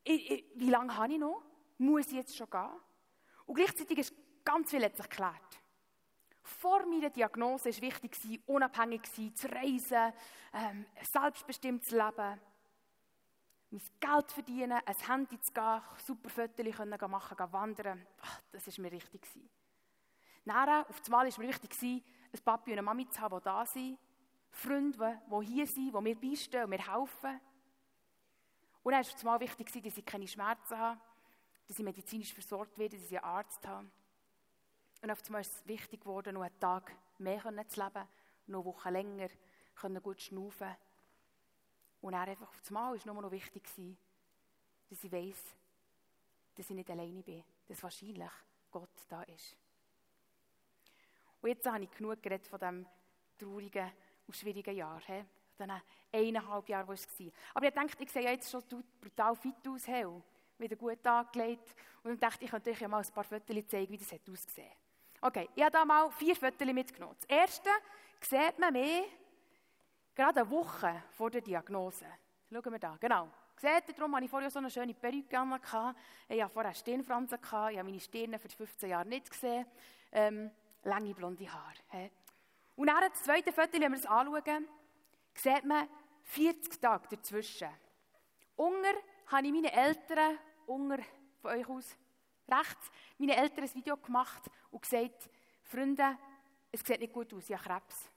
ich, 0.04 0.30
ich, 0.30 0.45
wie 0.54 0.71
lange 0.71 0.97
habe 0.97 1.12
ich 1.12 1.18
noch? 1.18 1.42
Muss 1.78 2.07
ich 2.07 2.12
jetzt 2.12 2.37
schon 2.37 2.49
gehen? 2.49 2.71
Und 3.47 3.54
gleichzeitig 3.57 3.99
ist 3.99 4.14
ganz 4.45 4.71
viel 4.71 4.80
sich 4.80 5.09
geklärt. 5.09 5.61
Vor 6.42 6.87
meiner 6.87 7.11
Diagnose 7.11 7.68
war 7.68 7.83
wichtig, 7.83 8.40
unabhängig 8.47 9.02
zu 9.35 9.49
reisen, 9.49 10.12
ähm, 10.54 10.87
selbstbestimmt 11.02 11.85
zu 11.85 11.97
leben, 11.97 12.40
mein 13.71 13.83
Geld 14.00 14.33
verdienen, 14.33 14.80
ein 14.85 14.97
Handy 15.07 15.38
zu 15.40 15.52
gehen, 15.52 15.80
super 15.99 16.30
Fotos 16.30 17.11
machen, 17.11 17.52
wandern. 17.52 18.07
Ach, 18.23 18.40
das 18.50 18.66
war 18.66 18.83
mir 18.83 18.92
wichtig. 18.92 19.26
Dann, 20.48 20.84
auf 20.86 21.02
einmal 21.04 21.30
war 21.30 21.38
mir 21.38 21.48
wichtig, 21.48 22.04
ein 22.32 22.40
Papi 22.44 22.70
und 22.70 22.78
eine 22.78 22.82
Mami 22.82 23.08
zu 23.08 23.20
haben, 23.20 23.38
die 23.38 23.44
da 23.44 23.66
sind. 23.66 23.98
Freunde, 24.50 25.20
die 25.30 25.46
hier 25.46 25.66
sind, 25.66 25.94
die 25.94 26.00
mir 26.00 26.18
beistehen 26.18 26.64
und 26.64 26.70
mir 26.70 26.78
helfen. 26.78 27.40
Und 28.82 28.92
dann 28.92 29.04
war 29.04 29.14
es 29.14 29.24
mal 29.24 29.40
wichtig, 29.40 29.82
dass 29.82 29.98
ich 29.98 30.04
keine 30.06 30.26
Schmerzen 30.26 30.78
habe, 30.78 31.00
dass 31.66 31.78
ich 31.78 31.84
medizinisch 31.84 32.32
versorgt 32.32 32.78
werde, 32.78 32.96
dass 32.96 33.10
ich 33.10 33.18
einen 33.18 33.24
Arzt 33.24 33.66
habe. 33.66 33.90
Und 35.02 35.10
auf 35.10 35.22
einmal 35.26 35.42
ist 35.42 35.54
es 35.54 35.68
wichtig 35.68 36.00
geworden, 36.00 36.34
noch 36.34 36.42
einen 36.42 36.58
Tag 36.58 36.92
mehr 37.18 37.42
zu 37.68 37.82
leben 37.82 38.08
noch 38.48 38.64
Wochen 38.64 38.92
länger 38.92 39.28
können 39.74 40.02
gut 40.02 40.20
schnaufen. 40.20 40.74
Und 42.00 42.14
er 42.14 42.22
einfach 42.22 42.48
auf 42.48 42.60
das 42.60 42.70
Mal 42.70 42.96
war 42.96 43.12
nur 43.12 43.22
noch 43.22 43.30
wichtig, 43.30 43.62
dass 44.88 45.04
ich 45.04 45.12
weiss, 45.12 45.54
dass 46.54 46.70
ich 46.70 46.76
nicht 46.76 46.90
alleine 46.90 47.22
bin, 47.22 47.44
dass 47.66 47.82
wahrscheinlich 47.82 48.30
Gott 48.70 48.88
da 49.08 49.22
ist. 49.24 49.56
Und 51.40 51.49
jetzt 51.49 51.66
habe 51.66 51.85
ich 51.85 51.90
genug 51.90 52.23
geredet 52.23 52.47
von 52.47 52.59
diesem 52.59 52.87
traurigen 53.38 53.90
und 54.26 54.37
schwierigen 54.37 54.75
Jahr. 54.75 55.00
He? 55.07 55.25
Von 55.57 55.73
eineinhalb 56.12 56.68
Jahren, 56.68 56.87
wo 56.88 56.92
es 56.92 57.07
war. 57.18 57.33
Aber 57.54 57.66
ich 57.66 57.75
dachte, 57.75 58.02
ich 58.02 58.11
sehe 58.11 58.23
jetzt 58.23 58.50
schon 58.50 58.62
brutal 59.00 59.35
fit 59.37 59.66
aus, 59.68 59.87
hey, 59.87 60.07
wieder 60.59 60.76
gut 60.76 61.07
angelegt. 61.07 61.75
Und 62.02 62.12
ich 62.12 62.21
dachte, 62.21 62.45
ich 62.45 62.50
könnte 62.50 62.71
euch 62.71 62.80
ja 62.80 62.88
mal 62.88 63.02
ein 63.02 63.12
paar 63.12 63.25
Fotos 63.25 63.66
zeigen, 63.66 63.92
wie 63.92 63.99
das 63.99 64.12
hat 64.12 64.28
ausgesehen 64.30 64.71
Okay, 65.21 65.49
ich 65.54 65.62
habe 65.62 65.73
da 65.73 65.85
mal 65.85 66.11
vier 66.11 66.37
Fotos 66.37 66.66
mitgenommen. 66.73 67.16
Das 67.21 67.28
erste 67.28 67.71
sieht 68.21 68.59
man 68.59 68.73
mehr 68.73 69.04
gerade 70.14 70.40
eine 70.40 70.50
Woche 70.50 71.02
vor 71.11 71.30
der 71.30 71.40
Diagnose. 71.40 72.07
Schauen 72.50 72.73
wir 72.73 72.78
da, 72.78 72.97
genau. 73.00 73.28
Seht 73.57 73.88
ihr, 73.88 73.95
darum 73.95 74.14
hatte 74.14 74.25
ich 74.25 74.30
vorher 74.30 74.50
so 74.50 74.61
eine 74.61 74.71
schöne 74.71 74.95
Perücke 74.95 75.37
an. 75.37 75.61
Ich 76.28 76.40
hatte 76.40 76.52
vorher 76.52 76.75
Stirnfransen, 76.75 77.38
ich 77.42 77.52
habe 77.52 77.85
meine 77.85 77.99
Stirne 77.99 78.38
für 78.38 78.49
15 78.49 78.90
Jahre 78.90 79.09
nicht 79.09 79.28
gesehen. 79.28 79.66
Ähm, 80.12 80.50
lange 80.82 81.14
blonde 81.14 81.50
Haare. 81.52 82.11
Und 82.76 82.87
dann 82.87 83.11
das 83.11 83.23
zweite 83.23 83.52
Foto, 83.52 83.80
wenn 83.80 83.92
wir 83.92 83.99
es 83.99 84.06
anschauen, 84.06 84.68
sieht 85.35 85.64
man 85.64 85.88
40 86.23 86.80
Tage 86.80 87.08
dazwischen. 87.16 87.68
Unger 88.56 88.94
habe 89.26 89.47
ich 89.47 89.52
meine 89.52 89.73
Eltern, 89.73 90.38
Unger 90.66 90.99
von 91.40 91.50
euch 91.52 91.68
aus, 91.68 91.97
rechts, 92.49 92.90
meine 93.18 93.37
Eltern 93.37 93.64
ein 93.64 93.75
Video 93.75 93.97
gemacht 93.97 94.42
und 94.70 94.82
gesagt, 94.82 95.30
Freunde, 95.64 96.18
es 96.70 96.80
sieht 96.80 97.00
nicht 97.00 97.12
gut 97.12 97.32
aus, 97.35 97.49
ich 97.49 97.56
habe 97.56 97.80
Krebs. 97.80 98.11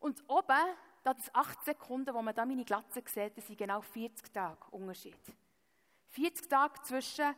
Und 0.00 0.22
oben, 0.28 0.76
das 1.02 1.34
8 1.34 1.64
Sekunden, 1.64 2.14
wo 2.14 2.22
man 2.22 2.34
da 2.34 2.44
meine 2.44 2.64
Glatze 2.64 3.02
sieht, 3.06 3.36
das 3.36 3.46
sind 3.46 3.58
genau 3.58 3.80
40 3.80 4.32
Tage 4.32 4.64
Unterschied. 4.70 5.18
40 6.08 6.48
Tage 6.48 6.82
zwischen, 6.82 7.34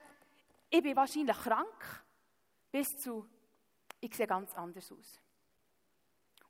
ich 0.71 0.83
bin 0.83 0.97
wahrscheinlich 0.97 1.37
krank, 1.37 2.05
bis 2.71 2.99
zu, 2.99 3.29
ich 4.01 4.15
sehe 4.15 4.27
ganz 4.27 4.55
anders 4.55 4.91
aus. 4.93 5.21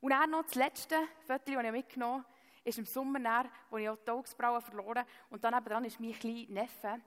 Und 0.01 0.11
dann 0.11 0.31
noch 0.31 0.43
das 0.45 0.55
letzte 0.55 0.97
Foto, 1.27 1.53
das 1.53 1.65
ich 1.65 1.73
mitgenommen 1.73 2.25
habe, 2.25 2.35
ist 2.65 2.79
im 2.79 2.87
Sommer, 2.87 3.21
dann, 3.21 3.49
wo 3.71 3.79
ich 3.79 3.89
auch 3.89 3.97
die 3.97 4.11
Augsbrauen 4.11 4.61
verloren 4.61 5.05
Und 5.31 5.43
dann 5.43 5.65
dran 5.65 5.85
ist 5.85 5.99
mein 5.99 6.13
kleiner 6.13 6.51
Neffe. 6.51 7.01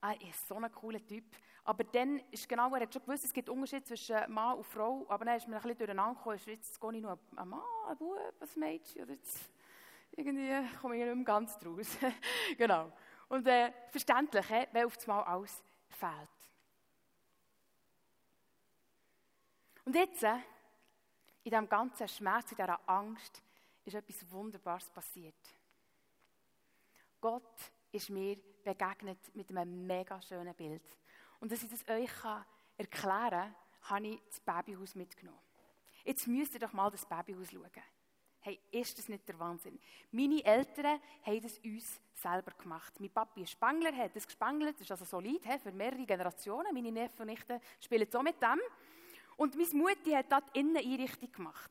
Ah, 0.00 0.12
er 0.12 0.28
ist 0.28 0.48
so 0.48 0.56
ein 0.56 0.72
cooler 0.72 1.04
Typ. 1.06 1.24
Aber 1.64 1.84
dann 1.84 2.20
ist 2.30 2.48
genau, 2.48 2.74
er 2.74 2.80
hat 2.80 2.92
schon 2.92 3.02
gewusst, 3.02 3.24
es 3.24 3.32
gibt 3.32 3.48
Unterschiede 3.48 3.84
zwischen 3.84 4.16
Mann 4.28 4.56
und 4.56 4.64
Frau. 4.64 5.06
Aber 5.08 5.24
dann 5.24 5.36
ist 5.36 5.46
mir 5.46 5.56
ein 5.56 5.62
bisschen 5.62 5.78
durcheinander 5.78 6.14
gekommen. 6.14 6.40
Jetzt 6.44 6.80
gehe 6.80 6.92
ich 6.94 7.02
nur 7.02 7.18
ein 7.36 7.48
Mann, 7.48 7.60
ein 7.88 7.96
Bub, 7.96 8.18
ein 8.40 8.60
Mädchen. 8.60 9.02
Oder 9.02 9.12
jetzt 9.12 9.50
irgendwie 10.12 10.76
komme 10.80 10.96
ich 10.96 11.04
nicht 11.04 11.14
mehr 11.14 11.24
ganz 11.24 11.56
draus. 11.58 11.96
genau. 12.58 12.90
Und 13.28 13.46
äh, 13.46 13.72
verständlich, 13.90 14.46
weil 14.72 14.86
auf 14.86 14.98
einmal 15.08 15.24
alles 15.24 15.62
fehlt. 15.88 16.31
Und 19.84 19.94
jetzt, 19.94 20.22
äh, 20.22 20.36
in 21.44 21.50
diesem 21.50 21.68
ganzen 21.68 22.06
Schmerz, 22.08 22.52
in 22.52 22.56
dieser 22.56 22.88
Angst, 22.88 23.42
ist 23.84 23.94
etwas 23.94 24.30
Wunderbares 24.30 24.88
passiert. 24.90 25.34
Gott 27.20 27.72
ist 27.90 28.10
mir 28.10 28.36
begegnet 28.64 29.34
mit 29.34 29.50
einem 29.50 29.86
mega 29.86 30.20
schönen 30.22 30.54
Bild. 30.54 30.82
Und 31.40 31.50
dass 31.50 31.62
ich 31.62 31.70
das 31.70 31.88
euch 31.88 32.10
erklären 32.76 33.30
kann, 33.30 33.54
habe 33.82 34.06
ich 34.06 34.20
das 34.28 34.40
Babyhaus 34.40 34.94
mitgenommen. 34.94 35.40
Jetzt 36.04 36.26
müsst 36.26 36.54
ihr 36.54 36.60
doch 36.60 36.72
mal 36.72 36.90
das 36.90 37.04
Babyhaus 37.04 37.50
schauen. 37.50 37.70
Hey, 38.40 38.60
ist 38.72 38.98
das 38.98 39.08
nicht 39.08 39.28
der 39.28 39.38
Wahnsinn? 39.38 39.78
Meine 40.10 40.44
Eltern 40.44 41.00
haben 41.22 41.40
das 41.40 41.58
uns 41.58 42.00
selber 42.12 42.50
gemacht. 42.52 42.92
Mein 42.98 43.10
Papi 43.10 43.42
ist 43.42 43.52
Spangler, 43.52 43.96
hat 43.96 44.16
das 44.16 44.26
gespangelt, 44.26 44.74
das 44.74 44.80
ist 44.82 44.90
also 44.90 45.04
solid 45.04 45.44
für 45.62 45.70
mehrere 45.70 46.04
Generationen. 46.04 46.74
Meine 46.74 46.90
Neffen 46.90 47.22
und 47.22 47.28
Nichten 47.28 47.60
spielen 47.78 48.08
so 48.10 48.20
mit 48.20 48.42
dem. 48.42 48.60
Und 49.36 49.56
meine 49.56 49.74
Mutti 49.74 50.10
hat 50.12 50.30
dort 50.30 50.56
innen 50.56 50.76
Einrichtung 50.76 51.32
gemacht. 51.32 51.70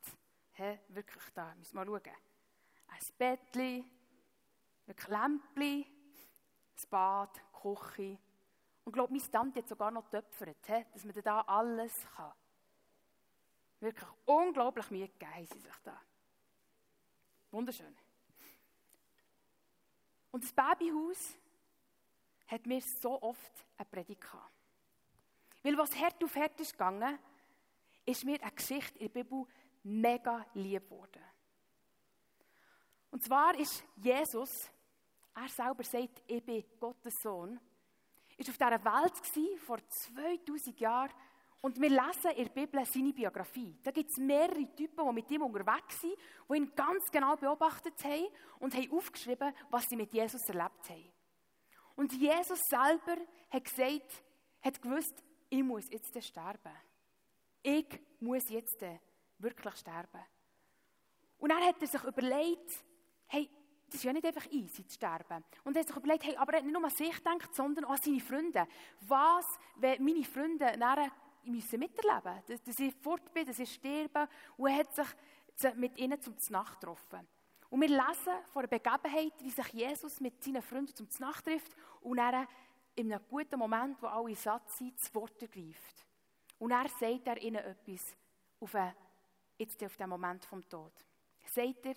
He, 0.53 0.79
wirklich 0.89 1.23
da, 1.33 1.53
müssen 1.55 1.75
wir 1.75 1.85
schauen. 1.85 2.01
Ein 2.87 2.99
Bettchen, 3.17 3.89
ein 4.87 5.41
Lämpchen, 5.55 5.85
das 6.75 6.85
Bad, 6.85 7.35
die 7.37 7.61
Küche. 7.61 8.17
Und 8.83 8.87
ich 8.87 8.93
glaube, 8.93 9.13
meine 9.13 9.31
Tante 9.31 9.59
hat 9.59 9.67
sogar 9.67 9.91
noch 9.91 10.09
getöpfert, 10.09 10.57
dass 10.93 11.05
man 11.05 11.13
da 11.23 11.41
alles 11.41 12.05
kann. 12.15 12.33
Wirklich 13.79 14.09
unglaublich 14.25 14.89
Mühe 14.91 15.07
gegeben 15.07 15.47
sie 15.51 15.59
sich 15.59 15.75
da. 15.83 15.99
Wunderschön. 17.51 17.95
Und 20.31 20.43
das 20.43 20.53
Babyhaus 20.53 21.35
hat 22.47 22.65
mir 22.65 22.81
so 22.81 23.21
oft 23.21 23.65
eine 23.77 23.85
Predigt 23.85 24.21
gehabt. 24.21 24.51
Weil 25.63 25.77
was 25.77 25.95
Herd 25.95 26.23
auf 26.23 26.35
Herd 26.35 26.59
ist 26.59 26.71
gegangen, 26.71 27.19
ist 28.05 28.25
mir 28.25 28.41
eine 28.41 28.51
Geschichte 28.51 28.99
in 28.99 29.11
der 29.11 29.23
Bibel 29.23 29.45
mega 29.83 30.45
lieb 30.53 30.83
geworden. 30.83 31.23
Und 33.11 33.23
zwar 33.23 33.57
ist 33.59 33.83
Jesus, 33.97 34.69
er 35.35 35.49
selber 35.49 35.83
sagt, 35.83 36.21
ich 36.27 36.43
bin 36.43 36.63
Gottes 36.79 37.15
Sohn, 37.21 37.59
ist 38.37 38.49
auf 38.49 38.57
dieser 38.57 38.83
Welt 38.83 39.21
gewesen, 39.21 39.57
vor 39.59 39.77
2000 39.87 40.79
Jahren 40.79 41.11
und 41.61 41.79
wir 41.79 41.89
lesen 41.89 42.31
in 42.35 42.45
der 42.45 42.53
Bibel 42.53 42.83
seine 42.85 43.13
Biografie. 43.13 43.77
Da 43.83 43.91
gibt 43.91 44.09
es 44.09 44.17
mehrere 44.17 44.65
Typen, 44.75 45.05
die 45.07 45.13
mit 45.13 45.29
ihm 45.29 45.43
unterwegs 45.43 45.99
sind, 46.01 46.15
die 46.49 46.57
ihn 46.57 46.73
ganz 46.75 47.11
genau 47.11 47.35
beobachtet 47.35 48.03
haben 48.03 48.27
und 48.59 48.73
haben 48.73 48.91
aufgeschrieben, 48.91 49.53
was 49.69 49.85
sie 49.85 49.95
mit 49.95 50.11
Jesus 50.11 50.41
erlebt 50.47 50.89
haben. 50.89 51.11
Und 51.95 52.13
Jesus 52.13 52.59
selber 52.67 53.21
hat 53.51 53.63
gesagt, 53.63 54.23
hat 54.63 54.81
gewusst, 54.81 55.23
ich 55.49 55.63
muss 55.63 55.87
jetzt 55.91 56.23
sterben. 56.23 56.73
Ich 57.63 57.87
muss 58.19 58.49
jetzt 58.49 58.83
wirklich 59.37 59.75
sterben. 59.75 60.21
Und 61.37 61.49
dann 61.49 61.63
hat 61.63 61.81
er 61.81 61.87
sich 61.87 62.03
überlegt, 62.03 62.85
hey, 63.27 63.49
das 63.87 63.95
ist 63.95 64.03
ja 64.03 64.13
nicht 64.13 64.25
einfach 64.25 64.49
easy 64.51 64.85
zu 64.87 64.95
sterben. 64.95 65.43
Und 65.63 65.75
er 65.75 65.81
hat 65.81 65.87
sich 65.87 65.97
überlegt, 65.97 66.23
hey, 66.23 66.35
aber 66.37 66.53
er 66.53 66.57
hat 66.59 66.65
nicht 66.65 66.73
nur 66.73 66.83
an 66.83 66.89
sich 66.89 67.15
gedacht, 67.15 67.53
sondern 67.53 67.85
auch 67.85 67.91
an 67.91 67.97
seine 67.97 68.19
Freunde. 68.19 68.67
Was, 69.01 69.59
wenn 69.75 70.03
meine 70.03 70.23
Freunde 70.23 70.77
nachher 70.77 71.11
müssen 71.43 71.79
miterleben 71.79 72.41
müssen, 72.47 72.63
dass 72.65 72.79
ich 72.79 72.95
fort 72.95 73.33
bin, 73.33 73.45
dass 73.45 73.59
ich 73.59 73.73
sterbe. 73.73 74.27
Und 74.57 74.69
er 74.69 74.77
hat 74.77 74.95
sich 74.95 75.75
mit 75.75 75.97
ihnen 75.97 76.21
zum 76.21 76.35
Nacht 76.49 76.79
getroffen. 76.79 77.27
Und 77.69 77.81
wir 77.81 77.89
lesen 77.89 78.33
von 78.51 78.63
einer 78.63 78.67
Begebenheit, 78.67 79.33
wie 79.39 79.49
sich 79.49 79.67
Jesus 79.67 80.19
mit 80.19 80.43
seinen 80.43 80.61
Freunden 80.61 80.95
zum 80.95 81.07
Nacht 81.19 81.45
trifft 81.45 81.73
und 82.01 82.17
er 82.17 82.47
in 82.95 83.11
einem 83.11 83.23
guten 83.29 83.57
Moment, 83.57 84.01
wo 84.01 84.07
alle 84.07 84.35
satt 84.35 84.69
sind, 84.71 84.99
das 84.99 85.13
Wort 85.15 85.41
ergreift. 85.41 86.05
Und 86.61 86.69
er 86.69 86.87
sagt 86.89 87.25
er 87.25 87.41
ihnen 87.41 87.65
etwas 87.65 88.15
auf, 88.59 88.75
eine, 88.75 88.95
jetzt 89.57 89.83
auf 89.83 89.97
den 89.97 90.07
Moment 90.07 90.45
vom 90.45 90.61
Tod. 90.69 90.93
Sagt 91.43 91.87
er, 91.87 91.95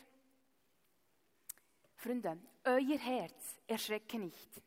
Freunde, 1.96 2.40
euer 2.64 2.96
Herz 2.96 3.60
erschrecke 3.66 4.18
nicht. 4.18 4.62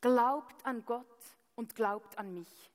Glaubt 0.00 0.66
an 0.66 0.84
Gott 0.84 1.36
und 1.54 1.76
glaubt 1.76 2.18
an 2.18 2.34
mich. 2.34 2.72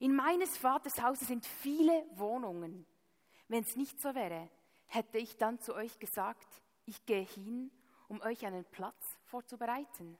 In 0.00 0.14
meines 0.14 0.58
Vaters 0.58 1.00
Hause 1.00 1.24
sind 1.24 1.46
viele 1.46 2.04
Wohnungen. 2.10 2.84
Wenn 3.48 3.62
es 3.62 3.74
nicht 3.74 3.98
so 3.98 4.14
wäre, 4.14 4.50
hätte 4.88 5.16
ich 5.16 5.38
dann 5.38 5.58
zu 5.60 5.74
euch 5.74 5.98
gesagt, 5.98 6.60
ich 6.84 7.06
gehe 7.06 7.24
hin, 7.24 7.70
um 8.08 8.20
euch 8.20 8.44
einen 8.44 8.66
Platz 8.66 9.16
vorzubereiten. 9.24 10.18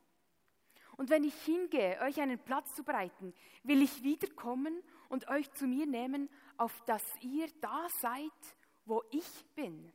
Und 0.96 1.10
wenn 1.10 1.24
ich 1.24 1.34
hingehe, 1.42 2.00
euch 2.00 2.20
einen 2.20 2.38
Platz 2.38 2.74
zu 2.74 2.84
bereiten, 2.84 3.34
will 3.62 3.82
ich 3.82 4.02
wiederkommen 4.02 4.82
und 5.08 5.28
euch 5.28 5.50
zu 5.52 5.66
mir 5.66 5.86
nehmen, 5.86 6.30
auf 6.56 6.82
dass 6.82 7.02
ihr 7.20 7.48
da 7.60 7.88
seid, 7.88 8.30
wo 8.84 9.02
ich 9.10 9.44
bin. 9.54 9.92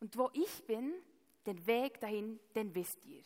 Und 0.00 0.16
wo 0.16 0.30
ich 0.32 0.66
bin, 0.66 0.94
den 1.46 1.66
Weg 1.66 2.00
dahin, 2.00 2.40
den 2.54 2.74
wisst 2.74 3.04
ihr. 3.04 3.22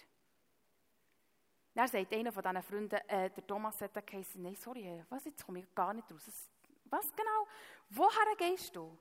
Dann 1.75 1.87
sagt 1.87 2.12
einer 2.12 2.33
von 2.33 2.43
diesen 2.43 2.62
Freunden, 2.62 3.00
äh, 3.07 3.31
der 3.31 3.47
Thomas 3.47 3.81
hat 3.81 4.05
geheißen, 4.05 4.43
nein, 4.43 4.57
sorry, 4.57 5.05
was, 5.09 5.25
jetzt 5.27 5.45
komme 5.45 5.61
ich 5.61 5.75
gar 5.75 5.95
nicht 5.95 6.11
raus. 6.11 6.50
Was 6.87 7.15
genau? 7.15 7.47
Woher 7.91 8.37
gehst 8.37 8.75
du? 8.75 8.99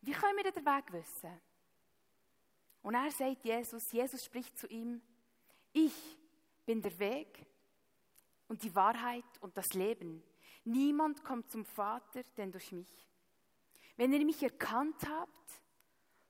Wie 0.00 0.12
können 0.12 0.36
wir 0.36 0.52
den 0.52 0.64
Weg 0.64 0.92
wissen? 0.92 1.40
Und 2.82 2.94
er 2.94 3.10
sagt 3.10 3.44
Jesus, 3.44 3.90
Jesus 3.90 4.24
spricht 4.24 4.56
zu 4.56 4.66
ihm, 4.68 5.02
ich 5.72 6.19
bin 6.66 6.82
der 6.82 6.98
Weg 6.98 7.46
und 8.48 8.62
die 8.62 8.74
Wahrheit 8.74 9.24
und 9.40 9.56
das 9.56 9.74
Leben. 9.74 10.22
Niemand 10.64 11.24
kommt 11.24 11.50
zum 11.50 11.64
Vater, 11.64 12.22
denn 12.36 12.52
durch 12.52 12.72
mich. 12.72 13.08
Wenn 13.96 14.12
ihr 14.12 14.24
mich 14.24 14.42
erkannt 14.42 15.06
habt, 15.08 15.62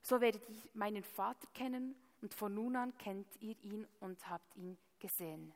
so 0.01 0.19
werdet 0.19 0.47
ihr 0.49 0.61
meinen 0.73 1.03
Vater 1.03 1.47
kennen 1.53 1.95
und 2.21 2.33
von 2.33 2.53
nun 2.53 2.75
an 2.75 2.97
kennt 2.97 3.27
ihr 3.41 3.55
ihn 3.63 3.87
und 3.99 4.27
habt 4.29 4.55
ihn 4.55 4.77
gesehen. 4.99 5.53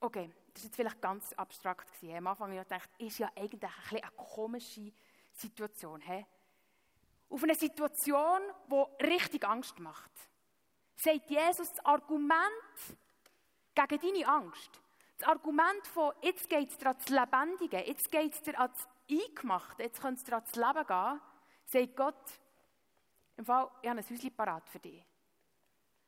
Okay, 0.00 0.30
das 0.54 0.62
ist 0.62 0.64
jetzt 0.64 0.76
vielleicht 0.76 1.00
ganz 1.02 1.32
abstrakt 1.34 1.92
gewesen. 1.94 2.16
Am 2.16 2.26
Anfang 2.26 2.50
habe 2.50 2.60
ich 2.60 2.68
gedacht, 2.68 2.90
ist 2.98 3.18
ja 3.18 3.30
eigentlich 3.36 3.62
ein 3.62 4.02
eine 4.02 4.10
komische 4.16 4.92
Situation. 5.32 6.00
He? 6.00 6.24
auf 7.30 7.44
eine 7.44 7.54
Situation, 7.54 8.40
die 8.68 9.06
richtig 9.06 9.46
Angst 9.46 9.78
macht, 9.78 10.10
sagt 11.00 11.30
Jesus 11.30 11.72
das 11.72 11.84
Argument 11.84 12.98
gegen 13.74 14.00
deine 14.00 14.28
Angst. 14.28 14.70
Das 15.18 15.28
Argument 15.28 15.86
von, 15.86 16.12
jetzt 16.22 16.48
geht 16.48 16.70
es 16.70 16.78
dir 16.78 16.88
ans 16.88 17.08
Lebendige, 17.08 17.78
jetzt 17.86 18.10
geht 18.10 18.32
es 18.32 18.42
dir 18.42 18.58
ans 18.58 18.88
Eingemachte, 19.10 19.82
jetzt 19.82 20.00
könnte 20.00 20.18
es 20.18 20.24
dir 20.24 20.34
ans 20.34 20.54
Leben 20.54 20.86
gehen, 20.86 21.20
sagt 21.64 21.96
Gott, 21.96 22.40
im 23.36 23.44
Fall, 23.44 23.70
ich 23.82 23.88
habe 23.88 23.98
ein 24.00 24.10
Häuschen 24.10 24.34
parat 24.34 24.68
für 24.68 24.78
dich. 24.78 25.04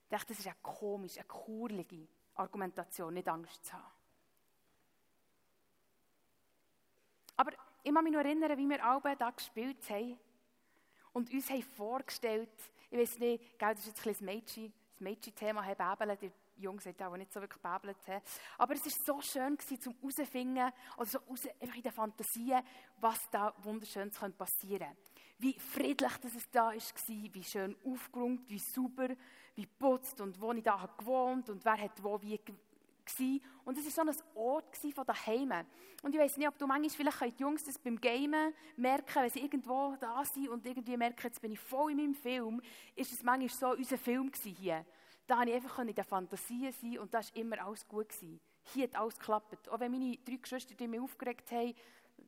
Ich 0.05 0.11
dachte, 0.11 0.29
das 0.29 0.39
ist 0.39 0.47
eine 0.47 0.57
komische, 0.63 1.21
eine 1.21 1.29
kurlige 1.29 2.09
Argumentation, 2.35 3.15
nicht 3.15 3.29
Angst 3.29 3.65
zu 3.65 3.73
haben. 3.73 3.93
Aber 7.37 7.53
ich 7.83 7.93
kann 7.93 8.05
mich 8.05 8.13
noch 8.13 8.21
erinnern, 8.21 8.59
wie 8.59 8.69
wir 8.69 8.85
alle 8.85 9.17
da 9.17 9.31
gespielt 9.31 9.89
haben 9.89 10.19
und 11.13 11.33
uns 11.33 11.51
haben 11.51 11.63
vorgestellt, 11.63 12.51
ich 12.91 12.99
weiß 12.99 13.19
nicht, 13.21 13.45
das 13.59 13.79
ist 13.79 13.87
jetzt 13.87 14.01
ein 14.01 14.13
bisschen 14.13 14.27
Mädchen, 14.27 14.73
Mädchen-Thema, 15.03 15.63
Bäbeln, 15.63 16.19
die 16.21 16.33
Jungs 16.63 16.87
haben 16.87 17.03
auch 17.03 17.17
nicht 17.17 17.33
so 17.33 17.41
wirklich 17.41 17.63
bäbelt. 17.63 17.97
Aber 18.59 18.75
es 18.75 18.85
war 18.85 18.93
so 19.05 19.21
schön, 19.21 19.57
gewesen, 19.57 19.81
zum 19.81 19.95
herauszufinden, 19.95 20.73
oder 20.97 21.11
raus, 21.29 21.49
einfach 21.61 21.77
in 21.77 21.83
der 21.83 21.93
Fantasie, 21.93 22.55
was 22.99 23.31
da 23.31 23.55
wunderschönes 23.59 24.19
passieren 24.37 24.87
könnte. 24.87 24.97
Wie 25.39 25.59
friedlich 25.59 26.17
dass 26.19 26.35
es 26.35 26.51
da 26.51 26.67
war, 26.67 26.75
wie 26.75 27.45
schön 27.45 27.77
aufgeräumt, 27.85 28.49
wie 28.49 28.59
sauber, 28.59 29.09
wie 29.55 29.67
putzt 29.67 30.21
und 30.21 30.41
wo 30.41 30.53
ich 30.53 30.63
da 30.63 30.89
gewohnt 30.99 31.51
und 31.51 31.65
wer 31.65 31.81
hat 31.81 32.03
wo 32.03 32.21
wie 32.23 32.39
gewesen. 33.05 33.43
Und 33.65 33.79
es 33.79 33.85
war 33.97 34.13
so 34.13 34.21
ein 34.21 34.37
Ort 34.37 34.77
von 34.77 35.07
daheim. 35.07 35.53
Und 36.03 36.15
ich 36.15 36.21
weiß 36.21 36.37
nicht, 36.37 36.49
ob 36.49 36.59
du 36.59 36.67
manchmal, 36.67 36.91
vielleicht 36.91 37.19
können 37.19 37.37
die 37.37 37.43
Jungs 37.43 37.65
das 37.65 37.79
beim 37.79 38.01
Gamen 38.01 38.53
merken, 38.77 39.23
wenn 39.23 39.31
sie 39.31 39.41
irgendwo 39.41 39.97
da 40.01 40.25
sind 40.25 40.49
und 40.49 40.67
irgendwie 40.67 40.97
merken, 40.97 41.21
jetzt 41.23 41.41
bin 41.41 41.53
ich 41.53 41.61
voll 41.61 41.93
in 41.93 41.99
meinem 41.99 42.15
Film, 42.15 42.61
ist 42.97 43.13
es 43.13 43.23
manchmal 43.23 43.49
so 43.49 43.77
unser 43.77 43.99
Film 43.99 44.31
hier. 44.43 44.85
Da 45.27 45.37
konnte 45.37 45.51
ich 45.51 45.57
einfach 45.57 45.79
in 45.79 45.95
der 45.95 46.05
Fantasie 46.05 46.73
sein 46.73 46.99
und 46.99 47.15
da 47.15 47.19
war 47.19 47.37
immer 47.37 47.65
alles 47.65 47.87
gut. 47.87 48.09
Gewesen. 48.09 48.41
Hier 48.73 48.85
hat 48.85 48.97
alles 48.97 49.19
geklappt. 49.19 49.69
Auch 49.69 49.81
wenn 49.81 49.93
meine 49.93 50.17
drei 50.19 50.37
Geschwister 50.37 50.89
mich 50.89 51.01
aufgeregt 51.01 51.51
haben, 51.53 51.75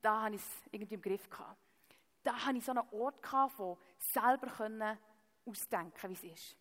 da 0.01 0.23
hatte 0.23 0.37
ich 0.37 0.41
es 0.41 0.49
irgendwie 0.71 0.95
im 0.95 1.03
Griff. 1.03 1.29
Gehabt. 1.29 1.59
Da 2.23 2.35
hatte 2.35 2.57
ich 2.57 2.65
so 2.65 2.73
einen 2.73 2.89
Ort, 2.93 3.23
gehabt, 3.23 3.59
wo 3.59 3.79
selber 3.99 4.97
ausdenken 5.45 6.11
wie 6.11 6.15
es 6.15 6.25
ist. 6.25 6.57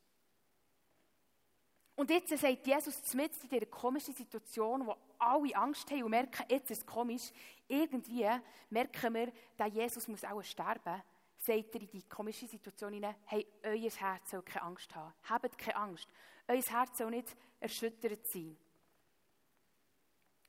Und 2.03 2.09
jetzt 2.09 2.37
sagt 2.37 2.67
Jesus 2.67 3.13
mit 3.13 3.31
in 3.43 3.47
dieser 3.47 3.65
komischen 3.67 4.13
Situation, 4.13 4.85
wo 4.85 4.97
alle 5.17 5.55
Angst 5.55 5.89
haben 5.89 6.03
und 6.03 6.09
merken, 6.09 6.43
jetzt 6.49 6.69
ist 6.69 6.79
es 6.79 6.85
komisch. 6.85 7.31
Irgendwie 7.65 8.27
merken 8.69 9.13
wir, 9.13 9.31
dass 9.55 9.73
Jesus 9.73 10.09
muss 10.09 10.25
auch 10.25 10.43
sterben. 10.43 11.01
Sagt 11.37 11.75
er 11.75 11.81
in 11.81 11.89
die 11.89 12.03
komische 12.03 12.45
Situation 12.45 12.91
hinein, 12.91 13.15
hey, 13.27 13.47
euer 13.63 13.89
Herz 13.89 14.31
soll 14.31 14.41
keine 14.41 14.63
Angst 14.65 14.93
haben. 14.93 15.13
Habt 15.29 15.57
keine 15.57 15.77
Angst. 15.77 16.09
Euer 16.45 16.61
Herz 16.61 16.97
soll 16.97 17.09
nicht 17.09 17.37
erschüttert 17.61 18.27
sein. 18.27 18.57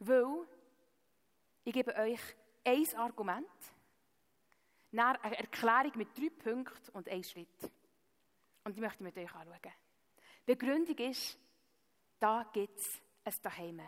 Weil, 0.00 0.48
ich 1.62 1.72
gebe 1.72 1.94
euch 1.94 2.20
ein 2.64 2.96
Argument, 2.96 3.46
eine 4.90 5.38
Erklärung 5.38 5.92
mit 5.94 6.18
drei 6.18 6.30
Punkten 6.30 6.90
und 6.94 7.08
einen 7.08 7.22
Schritt. 7.22 7.70
Und 8.64 8.76
die 8.76 8.80
möchte 8.80 9.04
ich 9.04 9.14
mit 9.14 9.16
euch 9.16 9.32
anschauen. 9.32 9.72
Begründung 10.46 10.98
ist, 10.98 11.38
da 12.18 12.46
gibt 12.52 12.78
es 12.78 13.00
ein 13.24 13.34
Daheim. 13.42 13.80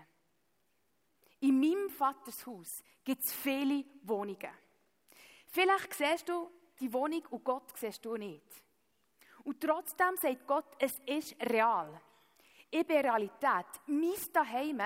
In 1.40 1.60
meinem 1.60 1.90
Vaters 1.90 2.46
Haus 2.46 2.82
gibt 3.04 3.24
es 3.24 3.32
viele 3.32 3.84
Wohnungen. 4.02 4.50
Vielleicht 5.48 5.94
siehst 5.94 6.28
du 6.28 6.50
die 6.80 6.92
Wohnung 6.92 7.24
und 7.30 7.44
Gott 7.44 7.76
siehst 7.76 8.04
du 8.04 8.16
nicht. 8.16 8.62
Und 9.44 9.60
trotzdem 9.60 10.16
sagt 10.16 10.46
Gott, 10.46 10.76
es 10.78 10.98
ist 11.06 11.36
real. 11.48 12.00
Ich 12.70 12.86
bin 12.86 12.96
Realität. 12.96 13.66
Mein 13.86 14.32
Daheim, 14.32 14.76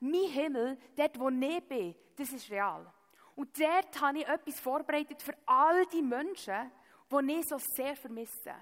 mein 0.00 0.30
Himmel, 0.30 0.78
dort 0.96 1.18
wo 1.18 1.28
ich 1.28 1.68
bin, 1.68 1.94
das 2.16 2.32
ist 2.32 2.50
real. 2.50 2.92
Und 3.36 3.58
dort 3.58 4.00
habe 4.00 4.18
ich 4.18 4.28
etwas 4.28 4.60
vorbereitet 4.60 5.22
für 5.22 5.34
all 5.46 5.86
die 5.86 6.02
Menschen, 6.02 6.70
die 7.10 7.32
ich 7.32 7.48
so 7.48 7.58
sehr 7.58 7.94
vermisse. 7.96 8.54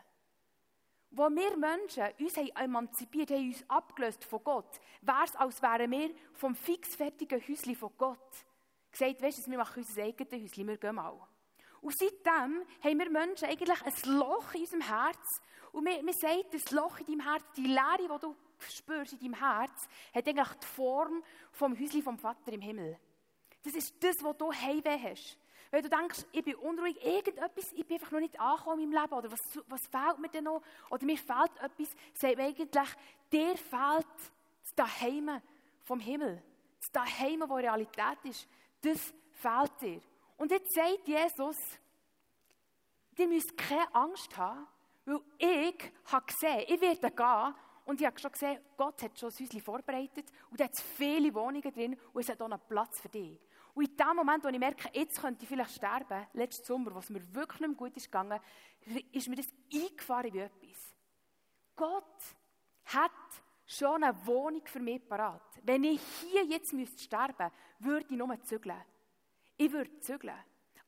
Wo 1.10 1.28
wir 1.30 1.56
Menschen 1.56 2.04
uns 2.18 2.36
emanzipiert 2.36 3.30
haben, 3.30 3.48
uns 3.48 3.64
abgelöst 3.68 4.24
von 4.24 4.44
Gott, 4.44 4.80
wäre 5.00 5.24
es, 5.24 5.34
als 5.36 5.62
wären 5.62 5.90
wir 5.90 6.10
vom 6.34 6.54
fixfertigen 6.54 7.40
Häuschen 7.40 7.74
von 7.74 7.90
Gott 7.96 8.46
gesagt, 8.90 9.22
weißt 9.22 9.46
du, 9.46 9.50
wir 9.50 9.58
machen 9.58 9.82
unser 9.82 10.02
eigenes 10.02 10.32
Häuschen, 10.32 10.66
wir 10.66 10.76
gehen 10.76 10.94
mal. 10.94 11.18
Und 11.80 11.96
seitdem 11.96 12.62
haben 12.82 12.98
wir 12.98 13.10
Menschen 13.10 13.48
eigentlich 13.48 13.82
ein 13.82 14.12
Loch 14.16 14.52
in 14.54 14.60
unserem 14.62 14.80
Herz. 14.82 15.40
Und 15.72 15.84
wir, 15.86 16.04
wir 16.04 16.12
sagen, 16.14 16.42
das 16.50 16.70
Loch 16.72 16.98
in 17.00 17.06
deinem 17.06 17.20
Herz, 17.20 17.44
die 17.56 17.66
Leere, 17.66 18.08
die 18.14 18.20
du 18.20 18.36
spürst 18.58 19.12
in 19.12 19.20
deinem 19.20 19.34
Herz, 19.34 19.88
hat 20.12 20.26
eigentlich 20.26 20.48
die 20.48 20.66
Form 20.66 21.22
vom 21.52 21.78
Häuschen 21.78 22.02
vom 22.02 22.18
Vater 22.18 22.52
im 22.52 22.60
Himmel. 22.60 22.98
Das 23.62 23.74
ist 23.74 23.94
das, 24.02 24.16
was 24.22 24.36
du 24.36 24.52
Heimweh 24.52 24.98
hast. 25.10 25.38
Wenn 25.70 25.82
du 25.82 25.88
denkst, 25.88 26.24
ich 26.32 26.44
bin 26.44 26.54
unruhig, 26.56 26.96
irgendetwas, 27.04 27.72
ich 27.72 27.86
bin 27.86 27.98
einfach 27.98 28.12
noch 28.12 28.20
nicht 28.20 28.40
angekommen 28.40 28.82
in 28.82 28.90
meinem 28.90 29.02
Leben, 29.02 29.14
oder 29.14 29.32
was, 29.32 29.40
was 29.66 29.86
fehlt 29.86 30.18
mir 30.18 30.28
denn 30.28 30.44
noch, 30.44 30.62
oder 30.90 31.04
mir 31.04 31.18
fehlt 31.18 31.52
etwas, 31.60 31.94
sagt 32.14 32.38
eigentlich, 32.38 32.88
dir 33.30 33.56
fehlt 33.56 34.06
das 34.62 34.74
Daheim 34.74 35.42
vom 35.82 36.00
Himmel. 36.00 36.42
Das 36.80 36.90
Daheim, 36.90 37.44
wo 37.46 37.54
Realität 37.54 38.24
ist, 38.24 38.48
das 38.80 39.12
fehlt 39.32 39.80
dir. 39.80 40.00
Und 40.36 40.50
jetzt 40.50 40.72
sagt 40.72 41.06
Jesus, 41.06 41.56
ihr 43.16 43.28
müsst 43.28 43.56
keine 43.56 43.94
Angst 43.94 44.36
haben, 44.36 44.66
weil 45.04 45.20
ich 45.38 45.92
habe 46.12 46.26
gesehen, 46.26 46.64
ich 46.66 46.80
werde 46.80 47.10
gehen 47.10 47.54
und 47.86 48.00
ich 48.00 48.06
habe 48.06 48.18
schon 48.18 48.30
gesehen, 48.30 48.60
Gott 48.76 49.02
hat 49.02 49.18
schon 49.18 49.30
ein 49.30 49.38
Häuschen 49.38 49.60
vorbereitet 49.60 50.26
und 50.50 50.60
da 50.60 50.64
hat 50.64 50.78
viele 50.78 51.34
Wohnungen 51.34 51.72
drin 51.72 51.98
und 52.12 52.20
es 52.20 52.28
hat 52.28 52.40
auch 52.40 52.50
einen 52.50 52.60
Platz 52.68 53.00
für 53.00 53.08
dich. 53.08 53.38
Und 53.78 53.88
in 53.88 53.96
dem 53.96 54.16
Moment, 54.16 54.42
wo 54.42 54.48
ich 54.48 54.58
merke, 54.58 54.90
jetzt 54.92 55.20
könnte 55.20 55.44
ich 55.44 55.48
vielleicht 55.48 55.76
sterben, 55.76 56.26
letzten 56.32 56.66
Sommer, 56.66 56.92
wo 56.92 56.98
es 56.98 57.10
mir 57.10 57.22
wirklich 57.32 57.60
nicht 57.60 57.68
mehr 57.68 57.76
gut 57.76 57.96
ist 57.96 58.06
gegangen, 58.06 58.40
ist 59.12 59.28
mir 59.28 59.36
das 59.36 59.54
eingefahren 59.72 60.32
wie 60.32 60.40
etwas. 60.40 60.96
Gott 61.76 62.20
hat 62.86 63.12
schon 63.64 64.02
eine 64.02 64.26
Wohnung 64.26 64.66
für 64.66 64.80
mich 64.80 65.08
parat. 65.08 65.60
Wenn 65.62 65.84
ich 65.84 66.00
hier 66.20 66.44
jetzt 66.46 66.72
müsste 66.72 67.00
sterben 67.00 67.52
würde 67.78 68.06
ich 68.10 68.16
nur 68.16 68.42
zügeln. 68.42 68.82
Ich 69.56 69.70
würde 69.70 70.00
zügeln. 70.00 70.34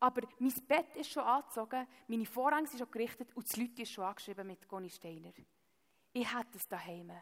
Aber 0.01 0.23
mein 0.41 0.55
Bett 0.67 0.97
ist 0.97 1.13
schon 1.13 1.23
angezogen, 1.23 1.87
meine 2.09 2.27
Vorhänge 2.27 2.67
sind 2.67 2.81
schon 2.81 2.91
gerichtet 2.91 3.29
und 3.37 3.47
das 3.47 3.57
Leute 3.57 3.83
ist 3.83 3.93
schon 3.93 4.03
angeschrieben 4.03 4.49
mit 4.49 4.67
Conny 4.67 4.91
Steiner. 4.91 5.33
Ich 6.13 6.37
hätte 6.37 6.57
es 6.57 6.67
daheim. 6.67 7.13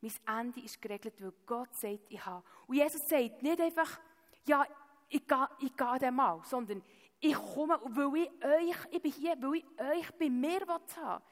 Mein 0.00 0.40
Ende 0.40 0.60
ist 0.60 0.80
geregelt, 0.80 1.20
weil 1.20 1.32
Gott 1.44 1.74
sagt, 1.74 2.06
ich 2.08 2.24
habe. 2.24 2.44
Und 2.66 2.76
Jesus 2.76 3.06
sagt 3.08 3.42
nicht 3.42 3.60
einfach, 3.60 3.98
ja, 4.46 4.64
ich 5.08 5.26
gehe, 5.26 5.48
ich 5.60 5.76
gehe 5.76 6.12
mal, 6.12 6.40
sondern 6.44 6.82
ich 7.20 7.34
komme, 7.34 7.80
weil 7.84 8.22
ich 8.22 8.44
euch, 8.44 8.76
ich 8.90 9.02
bin 9.02 9.12
hier, 9.12 9.36
weil 9.40 9.56
ich 9.56 9.64
euch 9.80 10.10
bei 10.18 10.30
mir 10.30 10.60
haben 10.60 11.22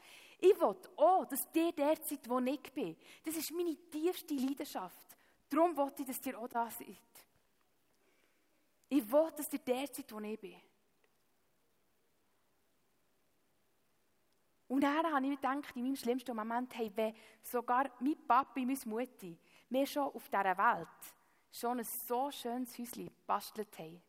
Ich 0.40 0.58
will 0.58 0.76
auch, 0.96 1.24
dass 1.26 1.46
ihr 1.54 1.72
der 1.72 1.96
seid, 2.02 2.28
wo 2.28 2.40
ich 2.40 2.72
bin. 2.72 2.96
Das 3.24 3.36
ist 3.36 3.52
meine 3.52 3.76
tiefste 3.90 4.34
Leidenschaft. 4.34 5.16
Darum 5.48 5.76
will 5.76 5.92
ich, 5.98 6.06
dass 6.06 6.26
ihr 6.26 6.38
auch 6.38 6.48
da 6.48 6.68
seid. 6.70 6.88
Ich 8.88 9.12
will, 9.12 9.32
dass 9.36 9.52
ihr 9.52 9.58
der 9.60 9.86
seid, 9.86 10.12
wo 10.12 10.18
ich 10.20 10.40
bin. 10.40 10.60
Und 14.68 14.80
dann 14.80 15.12
habe 15.12 15.26
ich 15.26 15.36
gedacht, 15.36 15.76
in 15.76 15.84
meinem 15.84 15.96
schlimmsten 15.96 16.34
Moment, 16.34 16.76
hey, 16.76 16.90
wenn 16.94 17.14
sogar 17.42 17.90
mein 18.00 18.16
Papi, 18.26 18.66
meine 18.66 18.78
Mutti, 18.86 19.38
mir 19.68 19.86
schon 19.86 20.12
auf 20.12 20.28
dieser 20.28 20.58
Welt 20.58 20.88
schon 21.52 21.78
ein 21.78 21.84
so 21.84 22.30
schönes 22.30 22.76
Häuschen 22.78 23.06
gebastelt 23.06 23.78
haben, 23.78 24.02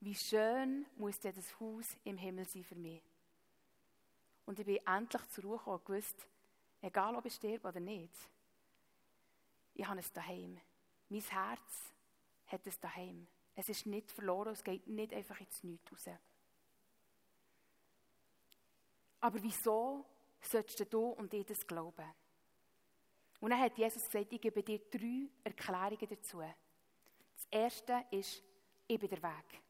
wie 0.00 0.14
schön 0.14 0.86
muss 0.96 1.20
denn 1.20 1.34
das 1.34 1.58
Haus 1.58 1.96
im 2.04 2.16
Himmel 2.16 2.46
sein 2.46 2.64
für 2.64 2.74
mich? 2.74 3.02
Und 4.46 4.58
ich 4.58 4.66
bin 4.66 4.78
endlich 4.86 5.28
zur 5.28 5.44
Ruhe 5.44 5.58
gekommen 5.58 5.76
und 5.76 5.84
gewusst, 5.84 6.26
egal 6.80 7.14
ob 7.16 7.24
ich 7.24 7.34
sterbe 7.34 7.68
oder 7.68 7.80
nicht, 7.80 8.14
ich 9.74 9.86
habe 9.86 10.00
es 10.00 10.12
daheim. 10.12 10.58
Mein 11.08 11.20
Herz 11.20 11.94
hat 12.46 12.66
es 12.66 12.78
daheim. 12.78 13.26
Es 13.54 13.68
ist 13.68 13.86
nicht 13.86 14.10
verloren, 14.10 14.52
es 14.52 14.64
geht 14.64 14.86
nicht 14.86 15.12
einfach 15.12 15.40
ins 15.40 15.62
Nichts 15.62 15.92
raus. 15.92 16.16
Aber 19.20 19.42
wieso 19.42 20.04
solltest 20.40 20.92
du 20.92 21.08
und 21.10 21.32
ich 21.34 21.44
das 21.44 21.66
glauben? 21.66 22.06
Und 23.40 23.50
dann 23.50 23.60
hat 23.60 23.76
Jesus 23.76 24.04
gesagt, 24.04 24.32
ich 24.32 24.40
gebe 24.40 24.62
dir 24.62 24.80
drei 24.90 25.28
Erklärungen 25.44 26.08
dazu. 26.08 26.40
Das 26.40 27.46
erste 27.50 28.04
ist, 28.10 28.42
ich 28.86 28.98
bin 28.98 29.08
der 29.08 29.22
Weg. 29.22 29.62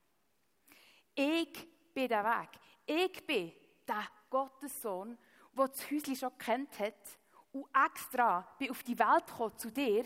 Ich 1.15 1.93
bin 1.93 2.09
der 2.09 2.25
Weg. 2.25 2.49
Ich 2.87 3.27
bin 3.27 3.53
der 3.87 4.09
Gottessohn, 4.29 5.17
der 5.53 5.69
das 5.69 5.91
Häuschen 5.91 6.17
schon 6.17 6.37
kennt 6.39 6.79
hat 6.79 7.19
und 7.53 7.67
extra 7.87 8.41
bin 8.59 8.71
auf 8.71 8.83
die 8.83 8.99
Welt 8.99 9.27
gekommen 9.27 9.57
zu 9.57 9.71
dir, 9.71 10.05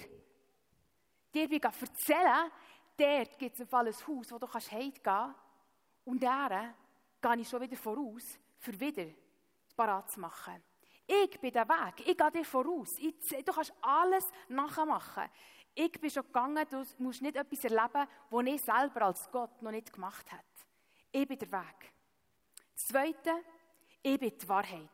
dir 1.33 1.49
bin 1.49 1.61
erzählen, 1.61 2.51
dort 2.97 3.39
gibt 3.39 3.59
es 3.59 3.73
ein 3.73 3.85
Haus, 3.87 4.33
wo 4.33 4.39
du 4.39 4.47
heimgehen 4.53 5.03
kannst 5.03 5.39
und 6.05 6.23
der 6.23 6.75
gehe 7.21 7.37
ich 7.41 7.49
schon 7.49 7.61
wieder 7.63 7.77
voraus, 7.77 8.39
für 8.59 8.79
wieder 8.79 9.07
parat 9.77 10.11
zu 10.11 10.21
machen. 10.21 10.63
Ich 11.07 11.39
bin 11.39 11.53
der 11.53 11.69
Weg, 11.69 12.01
ich 12.07 12.17
gehe 12.17 12.31
dir 12.31 12.45
voraus. 12.45 12.97
Ich, 12.99 13.15
du 13.45 13.53
kannst 13.53 13.73
alles 13.83 14.31
nachmachen. 14.49 15.29
Ich 15.75 15.93
bin 15.93 16.09
schon 16.09 16.23
gegangen, 16.25 16.65
du 16.71 16.85
musst 16.99 17.21
nicht 17.21 17.37
etwas 17.37 17.65
erleben, 17.65 18.09
was 18.31 18.47
ich 18.47 18.63
selber 18.63 19.03
als 19.03 19.31
Gott 19.31 19.61
noch 19.61 19.71
nicht 19.71 19.93
gemacht 19.93 20.31
habe. 20.33 20.43
Ich 21.13 21.29
bin 21.29 21.39
der 21.39 21.53
Weg. 21.53 21.93
Das 22.75 22.87
Zweite, 22.87 23.45
ich 24.03 24.19
bin 24.19 24.33
die 24.39 24.49
Wahrheit. 24.49 24.91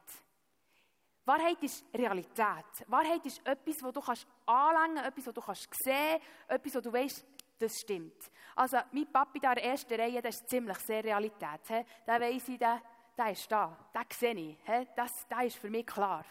Wahrheit 1.25 1.63
ist 1.63 1.85
Realität. 1.95 2.89
Wahrheit 2.89 3.25
ist 3.25 3.47
etwas, 3.47 3.77
das 3.79 3.93
du 3.93 4.01
kannst 4.01 4.27
anlängen 4.47 4.97
kannst, 4.97 5.09
etwas, 5.09 5.25
das 5.25 5.35
du 5.35 5.41
kannst 5.41 5.85
sehen 5.85 6.21
etwas, 6.49 6.75
wo 6.75 6.81
du 6.81 6.93
weißt, 6.93 7.25
das 7.59 7.73
stimmt. 7.79 8.31
Also, 8.57 8.79
mein 8.91 9.07
Papi 9.13 9.39
da 9.39 9.53
in 9.53 9.57
der 9.57 9.65
ersten 9.65 9.95
Reihe, 9.95 10.23
das 10.23 10.37
ist 10.37 10.49
ziemlich 10.49 10.79
sehr 10.79 11.05
Realität. 11.05 11.61
He? 11.69 11.85
Der 12.07 12.21
weiss 12.21 12.49
ich, 12.49 12.59
der, 12.59 12.83
der 13.17 13.33
ist 13.33 13.51
da, 13.51 13.77
den 13.95 14.05
sehe 14.13 14.35
ich. 14.35 14.59
He? 14.65 14.89
Das, 14.97 15.27
ist 15.45 15.57
für 15.57 15.71
mich 15.71 15.87
klar. 15.87 16.25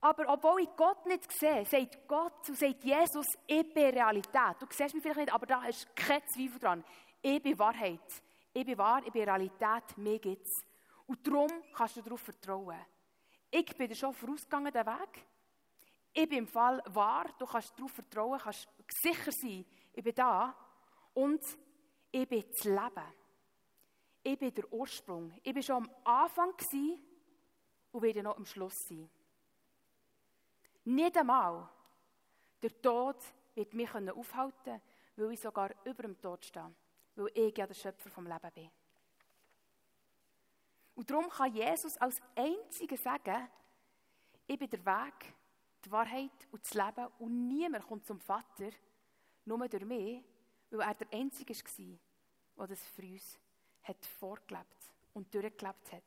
Aber 0.00 0.32
obwohl 0.32 0.62
ich 0.62 0.68
Gott 0.76 1.06
nicht 1.06 1.30
sehe, 1.32 1.64
sagt 1.64 2.08
Gott 2.08 2.48
und 2.48 2.58
sagt 2.58 2.82
Jesus, 2.82 3.26
ich 3.46 3.72
bin 3.72 3.90
Realität. 3.90 4.56
Du 4.58 4.66
siehst 4.68 4.94
mich 4.94 5.02
vielleicht 5.02 5.20
nicht, 5.20 5.32
aber 5.32 5.46
da 5.46 5.62
hast 5.62 5.84
du 5.84 5.88
keinen 5.94 6.26
Zweifel 6.26 6.58
dran. 6.58 6.84
Ich 7.20 7.42
bin 7.42 7.58
Wahrheit. 7.58 8.22
Ich 8.52 8.66
bin 8.66 8.76
wahr, 8.76 9.00
ich 9.04 9.12
bin 9.12 9.22
Realität, 9.22 9.96
mir 9.96 10.18
gibt 10.18 10.46
es. 10.46 10.64
Und 11.06 11.26
darum 11.26 11.50
kannst 11.72 11.96
du 11.96 12.02
darauf 12.02 12.20
vertrauen. 12.20 12.78
Ich 13.50 13.76
bin 13.76 13.88
dir 13.88 13.94
schon 13.94 14.12
vorausgegangen, 14.12 14.72
den 14.72 14.86
Weg. 14.86 15.26
Ich 16.12 16.28
bin 16.28 16.38
im 16.38 16.46
Fall 16.46 16.82
wahr, 16.86 17.26
du 17.38 17.46
kannst 17.46 17.78
darauf 17.78 17.92
vertrauen, 17.92 18.38
kannst 18.38 18.68
sicher 19.02 19.32
sein, 19.32 19.64
ich 19.92 20.04
bin 20.04 20.14
da. 20.14 20.54
Und 21.14 21.42
ich 22.10 22.28
bin 22.28 22.44
das 22.50 22.64
Leben. 22.64 23.21
Ich 24.22 24.38
bin 24.38 24.54
der 24.54 24.72
Ursprung. 24.72 25.32
Ich 25.42 25.52
bin 25.52 25.62
schon 25.62 25.76
am 25.76 25.90
Anfang 26.04 26.54
und 27.90 28.02
werde 28.02 28.22
noch 28.22 28.36
am 28.36 28.46
Schluss 28.46 28.88
sein. 28.88 29.08
Nicht 30.84 31.16
einmal 31.16 31.68
der 32.62 32.80
Tod 32.80 33.16
wird 33.54 33.74
mich 33.74 33.92
aufhalten 33.94 34.80
weil 35.16 35.32
ich 35.32 35.40
sogar 35.40 35.70
über 35.84 36.02
dem 36.02 36.20
Tod 36.20 36.44
stehe. 36.44 36.74
Weil 37.14 37.30
ich 37.34 37.56
ja 37.56 37.66
der 37.66 37.74
Schöpfer 37.74 38.10
vom 38.10 38.26
Leben 38.26 38.50
bin. 38.54 38.70
Und 40.94 41.10
darum 41.10 41.28
kann 41.28 41.54
Jesus 41.54 41.96
als 41.98 42.20
Einziger 42.34 42.96
sagen, 42.96 43.48
ich 44.46 44.58
bin 44.58 44.68
der 44.68 44.84
Weg, 44.84 45.34
die 45.84 45.90
Wahrheit 45.90 46.48
und 46.50 46.62
das 46.62 46.74
Leben 46.74 47.08
und 47.18 47.48
niemand 47.48 47.86
kommt 47.86 48.06
zum 48.06 48.20
Vater, 48.20 48.70
nur 49.44 49.68
durch 49.68 49.84
mich, 49.84 50.22
weil 50.70 50.80
er 50.80 50.94
der 50.94 51.12
Einzige 51.12 51.54
war, 51.54 52.66
der 52.66 52.66
das 52.68 52.86
für 52.88 53.02
uns 53.02 53.38
hat 53.82 54.04
vorgelebt 54.18 54.92
und 55.14 55.32
durchgelebt 55.34 55.92
hat. 55.92 56.02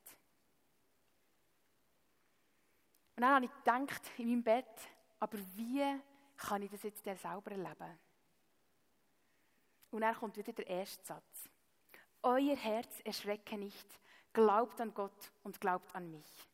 Und 3.16 3.22
dann 3.22 3.36
habe 3.36 3.46
ich 3.46 3.52
gedacht, 3.52 4.02
in 4.18 4.30
meinem 4.30 4.44
Bett, 4.44 4.90
aber 5.20 5.38
wie 5.56 6.02
kann 6.38 6.62
ich 6.62 6.72
das 6.72 6.84
jetzt 6.84 7.04
selber 7.04 7.52
erleben? 7.52 8.00
Und 9.92 10.02
dann 10.02 10.16
kommt 10.16 10.36
wieder 10.36 10.52
der 10.52 10.68
erste 10.68 11.06
Satz. 11.06 11.50
Euer 12.22 12.56
Herz 12.56 13.00
erschrecke 13.06 13.58
nicht, 13.58 13.88
glaubt 14.34 14.82
an 14.82 14.94
Gott 14.94 15.32
und 15.44 15.62
glaubt 15.62 15.96
an 15.96 16.12
mich. 16.12 16.50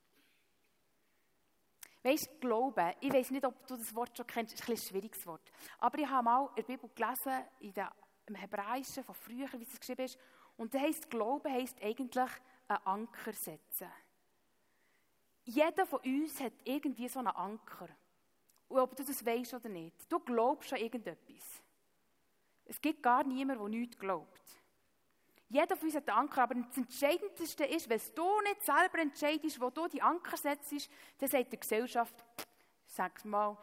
Weißt 2.03 2.39
Glauben, 2.39 2.93
ich 2.99 3.13
weiß 3.13 3.29
nicht, 3.29 3.45
ob 3.45 3.65
du 3.67 3.77
das 3.77 3.93
Wort 3.95 4.15
schon 4.17 4.25
kennst, 4.25 4.53
ist 4.55 4.67
ein, 4.67 4.73
ein 4.73 4.77
schwieriges 4.77 5.25
Wort. 5.25 5.51
Aber 5.79 5.97
ich 5.99 6.07
habe 6.07 6.23
mal 6.23 6.49
in 6.49 6.55
der 6.55 6.63
Bibel 6.63 6.89
gelesen, 6.95 7.45
in 7.59 7.73
der, 7.73 7.91
im 8.25 8.35
Hebräischen 8.35 9.03
von 9.03 9.13
früher, 9.13 9.47
wie 9.53 9.63
es 9.63 9.79
geschrieben 9.79 10.05
ist. 10.05 10.17
Und 10.61 10.75
da 10.75 10.79
heisst, 10.79 11.09
Glauben 11.09 11.51
heisst 11.51 11.81
eigentlich 11.81 12.29
einen 12.67 12.85
Anker 12.85 13.33
setzen. 13.33 13.87
Jeder 15.43 15.87
von 15.87 16.01
uns 16.01 16.39
hat 16.39 16.53
irgendwie 16.63 17.07
so 17.07 17.17
einen 17.17 17.29
Anker. 17.29 17.89
Und 18.67 18.79
ob 18.79 18.95
du 18.95 19.03
das 19.03 19.25
weißt 19.25 19.55
oder 19.55 19.69
nicht. 19.69 19.95
Du 20.07 20.19
glaubst 20.19 20.71
an 20.71 20.77
irgendetwas. 20.77 21.63
Es 22.65 22.79
gibt 22.79 23.01
gar 23.01 23.23
niemanden, 23.23 23.71
der 23.71 23.79
nichts 23.79 23.97
glaubt. 23.97 24.61
Jeder 25.49 25.75
von 25.75 25.87
uns 25.87 25.95
hat 25.95 26.07
einen 26.07 26.19
Anker, 26.19 26.43
aber 26.43 26.53
das 26.53 26.77
Entscheidendste 26.77 27.65
ist, 27.65 27.89
wenn 27.89 28.01
du 28.13 28.41
nicht 28.41 28.61
selber 28.61 28.99
entscheidest, 28.99 29.59
wo 29.59 29.71
du 29.71 29.87
die 29.87 30.03
Anker 30.03 30.37
setzt, 30.37 30.91
dann 31.17 31.27
sagt 31.27 31.53
die 31.53 31.59
Gesellschaft, 31.59 32.23
sag 32.85 33.25
mal, 33.25 33.57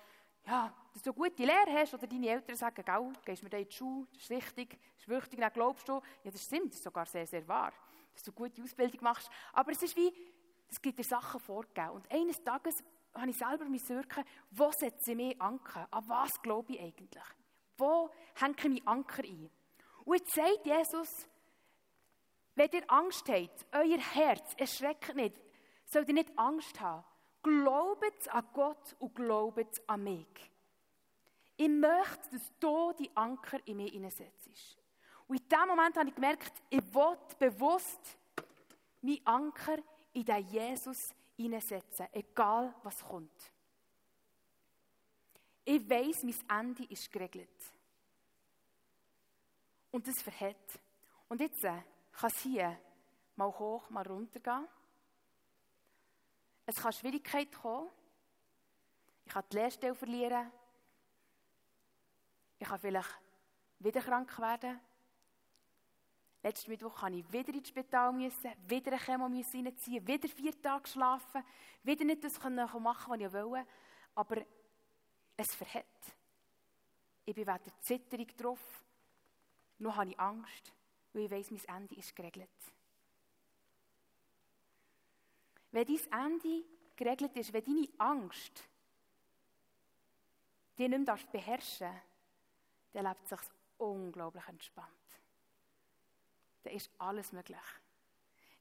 ja, 0.48 0.72
dass 0.94 1.02
du 1.02 1.10
eine 1.10 1.18
gute 1.18 1.44
Lehre 1.44 1.72
hast, 1.72 1.92
oder 1.92 2.06
deine 2.06 2.28
Eltern 2.28 2.56
sagen, 2.56 2.82
gell, 2.82 3.12
gehst 3.24 3.42
mir 3.42 3.50
da 3.50 3.58
in 3.58 3.68
die 3.68 3.74
Schule, 3.74 4.06
das 4.12 4.22
ist 4.22 4.30
wichtig, 4.30 4.78
das 4.94 5.02
ist 5.02 5.08
wichtig, 5.08 5.38
dann 5.38 5.52
glaubst 5.52 5.86
du, 5.86 6.00
ja, 6.24 6.30
das 6.30 6.42
stimmt, 6.42 6.70
das 6.70 6.76
ist 6.76 6.84
sogar 6.84 7.04
sehr, 7.04 7.26
sehr 7.26 7.46
wahr, 7.46 7.72
dass 8.14 8.22
du 8.22 8.30
eine 8.30 8.36
gute 8.36 8.62
Ausbildung 8.62 9.02
machst. 9.02 9.28
Aber 9.52 9.72
es 9.72 9.82
ist 9.82 9.94
wie, 9.94 10.10
es 10.70 10.80
gibt 10.80 10.98
dir 10.98 11.04
Sachen 11.04 11.38
vorgegeben. 11.38 11.90
Und 11.90 12.10
eines 12.10 12.42
Tages 12.42 12.82
habe 13.14 13.28
ich 13.28 13.36
selber 13.36 13.66
mich 13.66 13.86
wirken, 13.90 14.24
wo 14.50 14.70
setze 14.72 15.10
ich 15.10 15.16
mich 15.16 15.40
Anker? 15.40 15.86
An 15.90 16.08
was 16.08 16.40
glaube 16.40 16.72
ich 16.72 16.80
eigentlich? 16.80 17.24
Wo 17.76 18.10
hänge 18.34 18.54
ich 18.56 18.64
meinen 18.64 18.86
Anker 18.86 19.24
ein? 19.24 19.50
Und 20.04 20.18
jetzt 20.18 20.34
sagt 20.34 20.64
Jesus, 20.64 21.28
wenn 22.54 22.70
ihr 22.72 22.90
Angst 22.90 23.28
habt, 23.28 23.66
euer 23.72 23.98
Herz 23.98 24.54
erschreckt 24.56 25.14
nicht, 25.14 25.36
sollt 25.84 26.08
ihr 26.08 26.14
nicht 26.14 26.36
Angst 26.38 26.80
haben. 26.80 27.04
Glaubt 27.42 28.28
an 28.28 28.46
Gott 28.52 28.96
und 28.98 29.14
glaubt 29.14 29.82
an 29.86 30.04
mich. 30.04 30.50
Ich 31.56 31.68
möchte, 31.68 32.30
dass 32.30 32.52
du 32.60 32.92
die 32.92 33.10
Anker 33.16 33.58
in 33.66 33.76
mir 33.76 33.88
hineinsetzt. 33.88 34.78
Und 35.26 35.40
in 35.40 35.48
diesem 35.48 35.68
Moment 35.68 35.96
habe 35.96 36.08
ich 36.08 36.14
gemerkt, 36.14 36.62
ich 36.70 36.94
will 36.94 37.18
bewusst 37.38 38.16
meinen 39.02 39.26
Anker 39.26 39.78
in 40.12 40.24
den 40.24 40.48
Jesus 40.48 41.12
hineinsetzen, 41.36 42.06
egal 42.12 42.74
was 42.82 43.04
kommt. 43.04 43.52
Ich 45.64 45.88
weiß, 45.88 46.24
mein 46.24 46.66
Ende 46.66 46.84
ist 46.84 47.12
geregelt. 47.12 47.50
Und 49.90 50.06
das 50.06 50.22
verhält. 50.22 50.80
Und 51.28 51.40
jetzt 51.40 51.62
äh, 51.64 51.82
kann 52.12 52.30
es 52.30 52.40
hier 52.40 52.78
mal 53.36 53.48
hoch, 53.58 53.90
mal 53.90 54.06
runter 54.06 54.40
gehen. 54.40 54.66
Es 56.68 56.76
kann 56.76 56.92
Schwierigkeit 56.92 57.50
kommen. 57.50 57.88
Ich 59.24 59.32
kann 59.32 59.42
die 59.50 59.56
Lehrstelle 59.56 59.94
verlieren. 59.94 60.52
Ich 62.58 62.68
kann 62.68 62.78
vielleicht 62.78 63.08
wieder 63.78 64.02
krank 64.02 64.38
werden. 64.38 64.78
Letzten 66.42 66.70
Mittwoch 66.70 67.00
musste 67.00 67.16
ich 67.16 67.32
wieder 67.32 67.54
ins 67.54 67.68
Spital, 67.68 68.12
müssen, 68.12 68.52
wieder 68.66 68.92
eine 68.92 69.00
Chemo 69.00 69.24
reinziehen, 69.24 70.06
wieder 70.06 70.28
vier 70.28 70.60
Tage 70.60 70.86
schlafen, 70.86 71.42
wieder 71.84 72.04
nicht 72.04 72.22
das 72.22 72.38
machen, 72.38 72.82
was 72.82 73.18
ich 73.18 73.32
wollte. 73.32 73.66
Aber 74.14 74.36
es 75.38 75.54
verhält. 75.54 75.86
Ich 77.24 77.34
bin 77.34 77.46
weder 77.46 77.80
zitterig 77.80 78.36
drauf, 78.36 78.84
noch 79.78 79.96
habe 79.96 80.10
ich 80.10 80.20
Angst 80.20 80.74
weil 81.14 81.22
ich 81.22 81.30
weiss, 81.30 81.50
mein 81.50 81.76
Ende 81.76 81.94
ist 81.94 82.14
geregelt. 82.14 82.50
Wenn 85.70 85.86
dein 85.86 86.24
Ende 86.26 86.64
geregelt 86.96 87.36
ist, 87.36 87.52
wenn 87.52 87.64
deine 87.64 87.88
Angst 87.98 88.68
die 90.78 90.88
nicht 90.88 91.06
mehr 91.06 91.18
beherrschen 91.32 91.88
darfst, 91.88 92.04
dann 92.92 93.04
lebt 93.04 93.24
es 93.24 93.30
sich 93.30 93.50
unglaublich 93.78 94.46
entspannt. 94.46 94.88
Dann 96.62 96.72
ist 96.72 96.90
alles 96.98 97.32
möglich. 97.32 97.58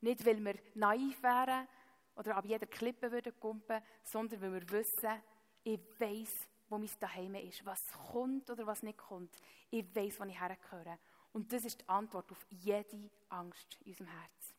Nicht, 0.01 0.25
weil 0.25 0.43
wir 0.43 0.55
naiv 0.75 1.21
wären 1.21 1.67
oder 2.15 2.35
ab 2.35 2.45
jeder 2.45 2.65
Klippe 2.65 3.11
würden 3.11 3.39
kumpen, 3.39 3.81
sondern 4.03 4.41
weil 4.41 4.53
wir 4.53 4.69
wissen, 4.71 5.21
ich 5.63 5.79
weiß, 5.99 6.47
wo 6.69 6.77
mein 6.77 6.89
Daheim 6.99 7.35
ist, 7.35 7.65
was 7.65 7.85
kommt 8.11 8.49
oder 8.49 8.65
was 8.65 8.83
nicht 8.83 8.97
kommt. 8.97 9.35
Ich 9.69 9.95
weiß, 9.95 10.19
wo 10.19 10.23
ich 10.25 10.39
hergehöre. 10.39 10.99
Und 11.33 11.51
das 11.51 11.65
ist 11.65 11.81
die 11.81 11.89
Antwort 11.89 12.31
auf 12.31 12.45
jede 12.49 13.09
Angst 13.29 13.77
in 13.81 13.91
unserem 13.91 14.07
Herz. 14.07 14.56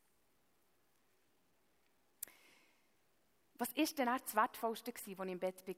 Was 3.59 3.77
war 3.77 3.85
denn 3.85 4.07
das 4.07 4.35
Wertvollste, 4.35 4.93
als 4.93 5.07
ich 5.07 5.19
im 5.19 5.39
Bett 5.39 5.67
war? 5.67 5.75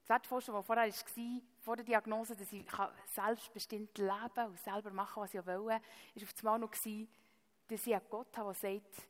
Das 0.00 0.08
Wertvollste, 0.08 0.52
was 0.52 0.66
vorher 0.66 0.88
war, 0.88 1.42
vor 1.60 1.76
der 1.76 1.84
Diagnose, 1.84 2.36
dass 2.36 2.52
ich 2.52 2.64
selbstbestimmt 3.06 3.98
leben 3.98 4.46
und 4.46 4.58
selber 4.58 4.90
machen, 4.92 5.22
was 5.22 5.34
ich 5.34 5.44
will, 5.44 5.66
war 5.66 5.80
auf 6.22 6.34
einmal 6.38 6.58
noch, 6.60 6.70
dass 6.70 6.86
ich 6.86 7.94
einen 7.94 8.08
Gott 8.08 8.36
habe, 8.36 8.52
der 8.52 8.54
sagt, 8.54 9.08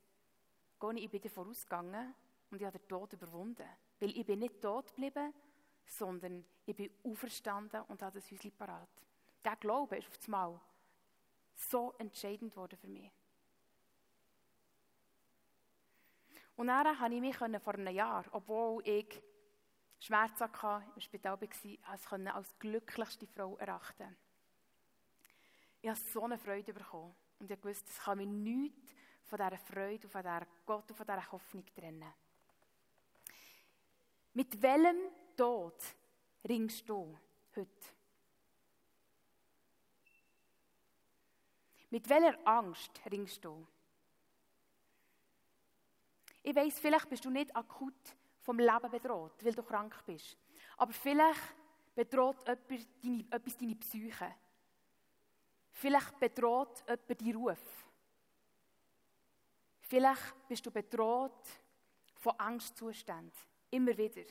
ich 0.96 1.10
bin 1.10 1.20
dir 1.20 1.30
vorausgegangen 1.30 2.14
und 2.50 2.60
ich 2.60 2.66
habe 2.66 2.78
den 2.78 2.88
Tod 2.88 3.12
überwunden. 3.12 3.68
Weil 3.98 4.16
ich 4.16 4.24
bin 4.24 4.38
nicht 4.38 4.60
tot 4.60 4.88
geblieben, 4.88 5.34
sondern 5.84 6.44
ich 6.64 6.74
bin 6.74 6.90
auferstanden 7.04 7.82
und 7.88 8.02
habe 8.02 8.20
das 8.20 8.30
Häuschen 8.30 8.52
parat. 8.52 8.88
Der 9.44 9.56
Glaube 9.56 9.98
ist 9.98 10.08
auf 10.08 10.16
das 10.16 10.28
Mal 10.28 10.60
so 11.54 11.94
entscheidend 11.98 12.52
geworden 12.52 12.78
für 12.78 12.88
mich. 12.88 13.10
Und 16.60 16.66
dann 16.66 16.94
konnte 16.94 17.14
ich 17.14 17.22
mich 17.22 17.62
vor 17.62 17.72
einem 17.72 17.94
Jahr, 17.94 18.22
obwohl 18.32 18.86
ich 18.86 19.22
Schmerzen 19.98 20.44
hatte, 20.44 20.84
im 20.94 21.00
Spital 21.00 21.40
war, 21.40 21.90
als, 21.90 22.12
als 22.12 22.58
glücklichste 22.58 23.26
Frau 23.26 23.56
erachten. 23.56 24.14
Ich 25.80 25.88
habe 25.88 25.98
so 25.98 26.22
eine 26.22 26.36
Freude 26.36 26.74
bekommen. 26.74 27.14
Und 27.38 27.50
ich 27.50 27.64
wusste, 27.64 27.88
es 27.88 27.98
kann 28.00 28.18
mich 28.18 28.26
nichts 28.26 28.94
von 29.24 29.38
dieser 29.38 29.56
Freude 29.56 30.06
von 30.06 30.20
dieser 30.20 30.46
Gott 30.66 30.90
und 30.90 30.96
von 30.98 31.06
dieser 31.06 31.32
Hoffnung 31.32 31.64
trennen. 31.74 32.12
Mit 34.34 34.60
welchem 34.60 34.98
Tod 35.34 35.82
ringst 36.46 36.86
du 36.86 37.18
heute? 37.56 37.86
Mit 41.88 42.06
welcher 42.06 42.38
Angst 42.46 43.00
ringst 43.10 43.42
du? 43.42 43.66
Ich 46.42 46.54
weiß, 46.54 46.78
vielleicht 46.78 47.08
bist 47.08 47.24
du 47.24 47.30
nicht 47.30 47.54
akut 47.54 48.16
vom 48.40 48.58
Leben 48.58 48.90
bedroht, 48.90 49.44
weil 49.44 49.54
du 49.54 49.62
krank 49.62 49.94
bist. 50.06 50.36
Aber 50.76 50.92
vielleicht 50.92 51.54
bedroht 51.94 52.46
etwas 52.48 52.86
deine, 53.02 53.26
etwas 53.30 53.56
deine 53.56 53.76
Psyche. 53.76 54.34
Vielleicht 55.72 56.18
bedroht 56.18 56.82
jemand 56.88 57.20
deinen 57.20 57.36
Ruf. 57.36 57.88
Vielleicht 59.80 60.48
bist 60.48 60.64
du 60.64 60.70
bedroht 60.70 61.46
von 62.16 62.38
Angstzuständen. 62.38 63.32
Immer 63.70 63.96
wieder. 63.96 64.24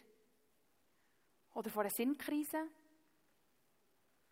Oder 1.54 1.69
von 1.69 1.82
einer 1.82 1.89
Sinnkrise. 1.89 2.67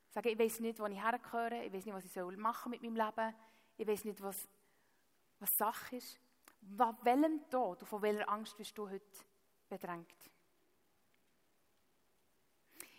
Sagen, 0.10 0.30
ich 0.30 0.40
weiß 0.40 0.60
nicht, 0.62 0.80
wo 0.80 0.86
ich 0.86 1.02
hergehöre, 1.02 1.64
ich 1.64 1.74
weiß 1.74 1.86
nicht, 1.86 1.94
was 1.94 2.06
ich 2.06 2.38
machen 2.38 2.70
mit 2.72 2.82
meinem 2.82 2.96
Leben, 2.96 3.36
ich 3.78 3.88
weiß 3.88 4.06
nicht, 4.06 4.22
was, 4.22 4.48
was 5.40 5.58
Sache 5.58 5.98
ist. 5.98 6.20
Von 6.76 6.98
welchem 7.04 7.50
Tod 7.50 7.82
und 7.82 7.88
von 7.88 8.02
welcher 8.02 8.28
Angst 8.30 8.58
bist 8.58 8.78
du 8.78 8.90
heute 8.90 9.06
bedrängt? 9.70 10.14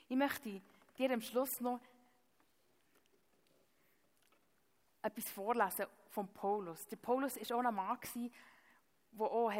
Ich 0.09 0.16
möchte 0.16 0.62
dir 0.96 1.11
am 1.11 1.20
Schluss 1.20 1.61
noch 1.61 1.81
etwas 5.02 5.31
vorlesen 5.31 5.87
von 6.09 6.28
Paulus. 6.28 6.87
Der 6.88 6.96
Paulus 6.96 7.37
war 7.37 7.59
auch 7.59 7.64
ein 7.64 7.74
Mann, 7.74 7.98
der 9.12 9.26
auch 9.26 9.52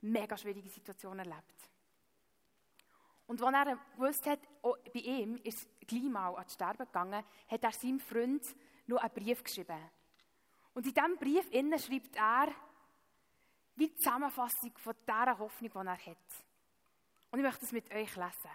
mega 0.00 0.36
schwierige 0.36 0.68
Situationen 0.68 1.20
erlebt 1.20 1.70
Und 3.26 3.42
als 3.42 3.54
er 3.54 3.78
gewusst 3.96 4.26
hat, 4.26 4.40
oh, 4.62 4.76
bei 4.92 5.00
ihm 5.00 5.36
ist 5.42 5.68
gleich 5.86 6.02
mal 6.04 6.34
ans 6.34 6.54
Sterben 6.54 6.86
gegangen, 6.86 7.24
hat 7.48 7.64
er 7.64 7.72
seinem 7.72 8.00
Freund 8.00 8.44
noch 8.86 8.98
einen 8.98 9.14
Brief 9.14 9.42
geschrieben. 9.42 9.90
Und 10.74 10.86
in 10.86 10.94
diesem 10.94 11.18
Brief 11.18 11.50
innen 11.50 11.78
schreibt 11.78 12.16
er 12.16 12.48
wie 13.76 13.88
die 13.88 13.96
Zusammenfassung 13.96 14.72
von 14.78 14.94
dieser 15.06 15.38
Hoffnung, 15.38 15.70
die 15.70 15.88
er 15.88 16.06
hat. 16.06 16.44
Und 17.30 17.38
ich 17.38 17.44
möchte 17.44 17.60
das 17.60 17.72
mit 17.72 17.90
euch 17.92 18.14
lesen. 18.16 18.50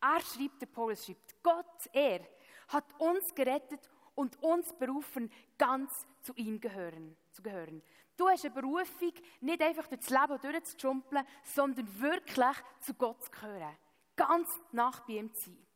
Er 0.00 0.20
schreibt, 0.20 0.60
der 0.62 0.66
Paulus 0.66 1.04
schreibt, 1.04 1.42
Gott, 1.42 1.88
er 1.92 2.20
hat 2.68 2.84
uns 2.98 3.34
gerettet 3.34 3.90
und 4.14 4.40
uns 4.42 4.72
berufen, 4.74 5.30
ganz 5.58 6.06
zu 6.22 6.32
ihm 6.34 6.60
gehören, 6.60 7.16
zu 7.32 7.42
gehören. 7.42 7.82
Du 8.16 8.28
hast 8.28 8.44
eine 8.44 8.54
Berufung, 8.54 9.12
nicht 9.40 9.60
einfach 9.60 9.86
durchs 9.88 10.08
Leben 10.08 10.40
durchzujumpeln, 10.40 11.26
sondern 11.42 12.00
wirklich 12.00 12.56
zu 12.80 12.94
Gott 12.94 13.22
zu 13.22 13.30
gehören. 13.30 13.76
Ganz 14.16 14.48
nach 14.72 15.06
ihm 15.08 15.32
zu 15.34 15.50
sein. 15.50 15.66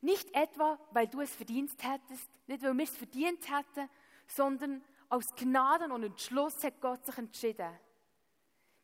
Nicht 0.00 0.34
etwa, 0.34 0.78
weil 0.92 1.06
du 1.06 1.20
es 1.20 1.34
verdient 1.34 1.70
hättest, 1.82 2.28
nicht 2.46 2.62
weil 2.62 2.74
wir 2.74 2.84
es 2.84 2.96
verdient 2.96 3.48
hätten, 3.48 3.88
sondern 4.26 4.82
aus 5.10 5.34
Gnaden 5.34 5.92
und 5.92 6.04
Entschluss 6.04 6.64
hat 6.64 6.80
Gott 6.80 7.04
sich 7.04 7.18
entschieden. 7.18 7.78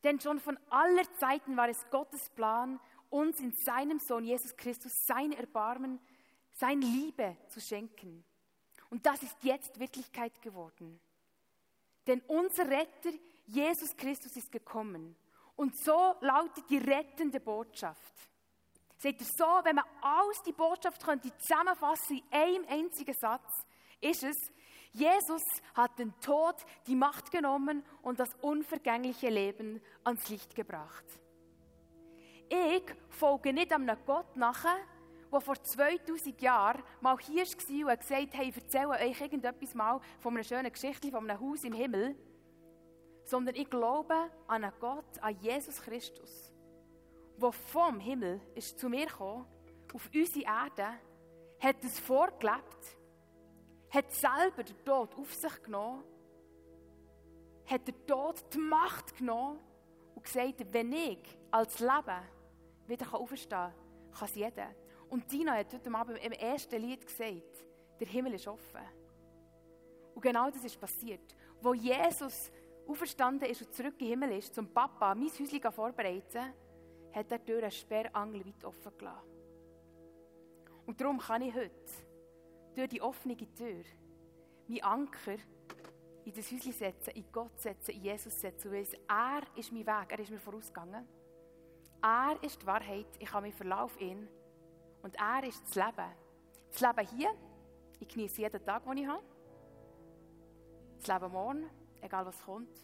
Denn 0.05 0.21
schon 0.21 0.39
von 0.39 0.59
aller 0.69 1.11
Zeiten 1.15 1.57
war 1.57 1.69
es 1.69 1.89
Gottes 1.91 2.29
Plan, 2.31 2.79
uns 3.09 3.41
in 3.41 3.53
seinem 3.53 3.99
Sohn 3.99 4.25
Jesus 4.25 4.55
Christus 4.57 4.93
sein 5.07 5.33
Erbarmen, 5.33 6.01
seine 6.53 6.85
Liebe 6.85 7.37
zu 7.49 7.61
schenken. 7.61 8.25
Und 8.91 9.07
das 9.07 9.23
ist 9.23 9.37
jetzt 9.43 9.79
Wirklichkeit 9.79 10.41
geworden. 10.43 11.01
Denn 12.07 12.21
unser 12.29 12.69
Retter, 12.69 13.11
Jesus 13.47 13.97
Christus, 13.97 14.37
ist 14.37 14.53
gekommen. 14.53 15.17
Und 15.57 15.77
so 15.77 16.15
lautet 16.21 16.69
die 16.69 16.79
rettende 16.79 17.41
Botschaft. 17.41 18.15
Seht 18.99 19.21
ihr, 19.21 19.27
so, 19.27 19.45
wenn 19.65 19.77
man 19.77 19.85
alles 20.01 20.43
die 20.43 20.53
Botschaft 20.53 21.05
könnte 21.05 21.37
zusammenfassen 21.39 22.19
in 22.19 22.25
einem 22.33 22.65
einzigen 22.69 23.15
Satz, 23.15 23.67
ist 24.01 24.23
es, 24.23 24.37
Jesus 24.93 25.43
hat 25.75 25.99
den 25.99 26.19
Tod, 26.21 26.57
die 26.87 26.97
Macht 26.97 27.31
genommen 27.31 27.85
und 28.03 28.19
das 28.19 28.35
unvergängliche 28.41 29.29
Leben 29.29 29.83
ans 30.05 30.29
Licht 30.31 30.55
gebracht. 30.55 31.05
Ich 32.49 32.85
folge 33.11 33.53
nicht 33.53 33.73
einem 33.73 33.97
Gott 34.07 34.37
nachher, 34.37 34.79
der 35.31 35.41
vor 35.41 35.61
2000 35.61 36.41
Jahren 36.41 36.83
mal 37.01 37.19
hier 37.19 37.45
war 37.45 37.93
und 37.93 38.01
gesagt 38.01 38.35
hat, 38.37 38.47
ich 38.47 38.57
erzähle 38.57 38.91
euch 38.91 39.21
irgendetwas 39.21 39.75
mal 39.75 40.01
von 40.21 40.35
einer 40.35 40.45
schönen 40.45 40.73
Geschichte, 40.73 41.11
von 41.11 41.29
einem 41.29 41.41
Haus 41.41 41.65
im 41.65 41.73
Himmel. 41.73 42.17
Sondern 43.25 43.57
ich 43.57 43.69
glaube 43.69 44.15
an 44.47 44.65
einen 44.65 44.73
Gott, 44.79 45.19
an 45.21 45.37
Jesus 45.41 45.83
Christus, 45.83 46.53
der 47.37 47.53
vom 47.53 47.99
Himmel 47.99 48.41
ist 48.55 48.79
zu 48.79 48.89
mir 48.89 49.07
gekommen, 49.07 49.47
auf 49.93 50.09
unsere 50.15 50.45
Erde, 50.45 50.99
hat 51.59 51.85
es 51.85 51.99
vorgelebt, 51.99 52.97
hat 53.97 54.13
selber 54.13 54.63
den 54.63 54.85
Tod 54.85 55.15
auf 55.17 55.35
sich 55.35 55.63
genommen, 55.63 56.05
hat 57.67 57.89
den 57.89 58.07
Tod 58.07 58.45
die 58.53 58.59
Macht 58.59 59.17
genommen 59.17 59.59
und 60.15 60.23
gesagt, 60.23 60.65
wenn 60.73 60.93
ich 60.93 61.19
als 61.51 61.81
Leben 61.81 62.23
wieder 62.87 63.15
aufstehen 63.15 63.49
kann, 63.51 63.75
kann 64.13 64.29
es 64.29 64.35
jeder. 64.35 64.69
Und 65.09 65.27
Tina 65.29 65.55
hat 65.55 65.73
heute 65.73 65.95
Abend 65.95 66.19
im 66.23 66.33
ersten 66.33 66.81
Lied 66.81 67.07
gesagt, 67.07 67.65
der 67.99 68.07
Himmel 68.07 68.35
ist 68.35 68.47
offen. 68.47 68.83
Und 70.15 70.23
genau 70.23 70.51
das 70.51 70.65
ist 70.65 70.79
passiert. 70.79 71.35
Wo 71.61 71.73
Jesus 71.75 72.51
auferstanden 72.87 73.49
ist 73.49 73.63
und 73.63 73.75
zurück 73.75 73.99
den 73.99 74.09
Himmel 74.09 74.33
ist, 74.33 74.55
zum 74.55 74.69
Papa 74.69 75.15
mein 75.15 75.29
Häuschen 75.29 75.73
vorbereiten, 75.73 76.53
hat 77.13 77.33
er 77.33 77.39
die 77.39 77.45
Tür 77.45 77.63
einen 77.63 77.71
Sperrangel 77.71 78.45
weit 78.45 78.65
offen 78.65 78.93
gelassen. 78.99 79.31
Und 80.87 81.01
darum 81.01 81.19
kann 81.19 81.43
ich 81.43 81.55
heute 81.55 81.73
durch 82.77 82.89
die 82.89 83.01
offene 83.01 83.37
Tür 83.37 83.83
meinen 84.69 84.83
Anker 84.83 85.37
in 86.25 86.33
das 86.35 86.51
Häuschen 86.51 86.73
setzen, 86.73 87.11
in 87.11 87.25
Gott 87.33 87.59
setzen, 87.59 87.93
in 87.93 88.03
Jesus 88.03 88.39
setzen, 88.39 88.71
weil 88.71 88.87
er 89.09 89.43
ist 89.57 89.73
mein 89.73 89.87
Weg, 89.87 90.11
er 90.11 90.19
ist 90.19 90.31
mir 90.31 90.41
vorausgegangen. 90.41 91.07
Er 92.03 92.39
ist 92.43 92.61
die 92.61 92.67
Wahrheit, 92.67 93.07
ich 93.19 93.29
kann 93.29 93.43
mich 93.43 93.55
verlassen 93.55 93.85
auf 93.85 94.01
ihn. 94.01 94.29
Und 95.03 95.17
er 95.17 95.45
ist 95.45 95.63
das 95.65 95.75
Leben. 95.77 96.11
Das 96.71 96.81
Leben 96.81 97.09
hier, 97.17 97.31
ich 98.01 98.09
genieße 98.09 98.43
jeden 98.43 98.65
Tag, 98.65 98.85
den 98.85 98.99
ich 98.99 99.07
habe. 99.07 99.25
Das 100.99 101.07
Leben 101.07 101.33
morgen, 101.33 101.71
egal 102.03 102.27
was 102.27 102.45
kommt. 102.45 102.77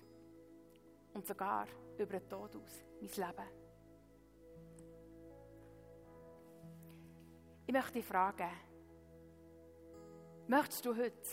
Und 1.12 1.26
sogar 1.26 1.66
über 1.98 2.18
den 2.18 2.28
Tod 2.28 2.56
aus, 2.56 2.84
mein 3.00 3.10
Leben. 3.10 3.48
Ich 7.66 7.72
möchte 7.72 7.92
dich 7.92 8.04
fragen, 8.04 8.48
möchtest 10.52 10.84
du 10.84 10.94
heute 10.94 11.30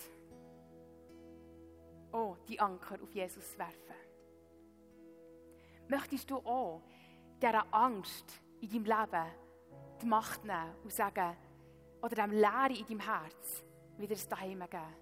auch 2.13 2.37
die 2.47 2.57
Anker 2.57 2.97
auf 3.03 3.13
Jesus 3.13 3.57
werfen? 3.57 3.93
Möchtest 5.89 6.31
du 6.31 6.37
auch 6.37 6.81
dieser 7.41 7.65
Angst 7.73 8.41
in 8.61 8.69
deinem 8.69 8.85
Leben 8.85 9.25
die 10.01 10.05
Macht 10.05 10.45
nehmen 10.45 10.73
und 10.83 10.93
sagen, 10.93 11.35
oder 12.01 12.15
dem 12.15 12.31
Leere 12.31 12.73
in 12.77 12.85
deinem 12.85 12.99
Herz 13.01 13.65
wieder 13.97 14.15
ein 14.15 14.29
Daheim 14.29 14.59
geben. 14.59 14.95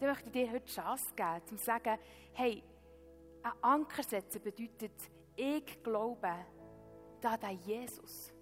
Dann 0.00 0.08
möchte 0.08 0.26
ich 0.26 0.32
dir 0.32 0.50
heute 0.50 0.64
die 0.64 0.72
Chance 0.72 1.14
geben, 1.14 1.42
um 1.50 1.58
zu 1.58 1.64
sagen, 1.64 1.98
hey, 2.32 2.62
ein 3.42 3.52
Anker 3.60 4.02
setzen 4.02 4.40
bedeutet, 4.40 4.94
ich 5.36 5.82
glaube 5.82 6.34
da 7.20 7.36
der 7.36 7.50
Jesus. 7.50 8.32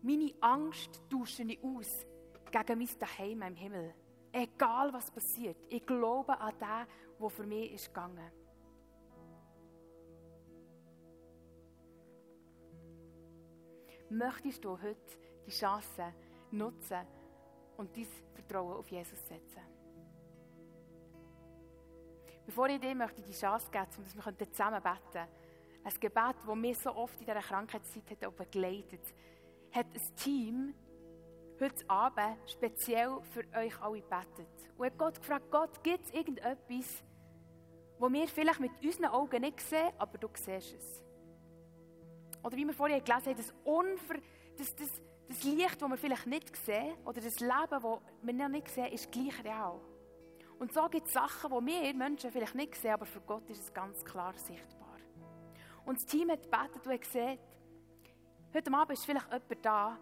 Meine 0.00 0.34
Angst 0.40 1.00
tausche 1.08 1.44
ich 1.44 1.62
aus 1.62 2.04
gegen 2.52 2.78
mein 2.78 2.98
Daheim 2.98 3.42
im 3.42 3.56
Himmel. 3.56 3.94
Egal 4.30 4.92
was 4.92 5.10
passiert, 5.10 5.56
ich 5.68 5.84
glaube 5.84 6.38
an 6.38 6.54
den, 6.58 6.86
der 7.20 7.30
für 7.30 7.46
mich 7.46 7.72
ist 7.72 7.88
gegangen. 7.88 8.30
möchtest 14.12 14.64
du 14.64 14.80
heute 14.80 15.18
die 15.46 15.50
Chance 15.50 16.12
nutzen 16.50 17.06
und 17.76 17.96
dein 17.96 18.06
Vertrauen 18.34 18.76
auf 18.76 18.88
Jesus 18.88 19.26
setzen? 19.26 19.62
Bevor 22.44 22.68
ich 22.68 22.80
dir 22.80 22.94
möchte 22.94 23.22
die 23.22 23.32
Chance 23.32 23.70
geben, 23.70 23.86
dass 23.86 24.38
wir 24.38 24.52
zusammen 24.52 24.82
beten 24.82 24.98
können, 25.12 25.28
ein 25.84 26.00
Gebet, 26.00 26.36
das 26.46 26.54
mir 26.54 26.74
so 26.74 26.94
oft 26.94 27.18
in 27.20 27.26
dieser 27.26 27.40
Krankheitszeit 27.40 28.10
hat 28.10 28.36
begleitet 28.36 29.02
hat 29.72 29.86
ein 29.86 30.16
Team 30.16 30.74
heute 31.62 31.88
Abend 31.88 32.38
speziell 32.46 33.18
für 33.32 33.44
euch 33.56 33.80
alle 33.80 34.02
betet. 34.02 34.70
Und 34.76 34.86
hat 34.86 34.98
Gott 34.98 35.20
gefragt, 35.20 35.50
Gott, 35.50 35.82
gibt 35.82 36.04
es 36.04 36.12
irgendetwas, 36.12 37.04
wo 37.98 38.12
wir 38.12 38.26
vielleicht 38.26 38.60
mit 38.60 38.72
unseren 38.82 39.06
Augen 39.06 39.40
nicht 39.40 39.60
sehen, 39.60 39.92
aber 39.96 40.18
du 40.18 40.28
siehst 40.34 40.74
es? 40.74 41.04
Oder 42.42 42.56
wie 42.56 42.66
wir 42.66 42.74
vorhin 42.74 43.02
gelesen 43.04 43.26
haben, 43.26 43.36
das, 43.36 43.54
Unver, 43.62 44.14
das, 44.58 44.74
das, 44.74 45.00
das 45.28 45.44
Licht, 45.44 45.80
das 45.80 45.88
wir 45.88 45.96
vielleicht 45.96 46.26
nicht 46.26 46.56
sehen, 46.56 46.96
oder 47.04 47.20
das 47.20 47.38
Leben, 47.38 47.52
das 47.70 47.82
wir 48.22 48.34
noch 48.34 48.48
nicht 48.48 48.68
sehen, 48.68 48.92
ist 48.92 49.12
gleich 49.12 49.44
real. 49.44 49.80
Und 50.58 50.72
so 50.72 50.88
gibt 50.88 51.06
es 51.06 51.12
Sachen, 51.12 51.50
die 51.50 51.66
wir 51.66 51.94
Menschen 51.94 52.32
vielleicht 52.32 52.56
nicht 52.56 52.74
sehen, 52.74 52.94
aber 52.94 53.06
für 53.06 53.20
Gott 53.20 53.48
ist 53.50 53.60
es 53.60 53.72
ganz 53.72 54.04
klar 54.04 54.34
sichtbar. 54.36 54.96
Und 55.84 55.98
das 55.98 56.06
Team 56.06 56.30
hat 56.30 56.42
gebetet 56.42 56.84
und 56.84 56.92
hat 56.92 57.00
gesehen, 57.00 57.38
heute 58.52 58.72
Abend 58.74 58.98
ist 58.98 59.04
vielleicht 59.04 59.26
jemand 59.26 59.64
da, 59.64 59.98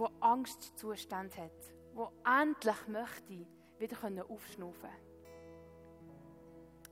der 0.00 0.10
Angstzustand 0.20 1.36
hat, 1.36 1.74
der 1.94 2.40
endlich 2.40 2.88
möchte 2.88 3.46
wieder 3.78 4.30
aufschnaufen 4.30 4.90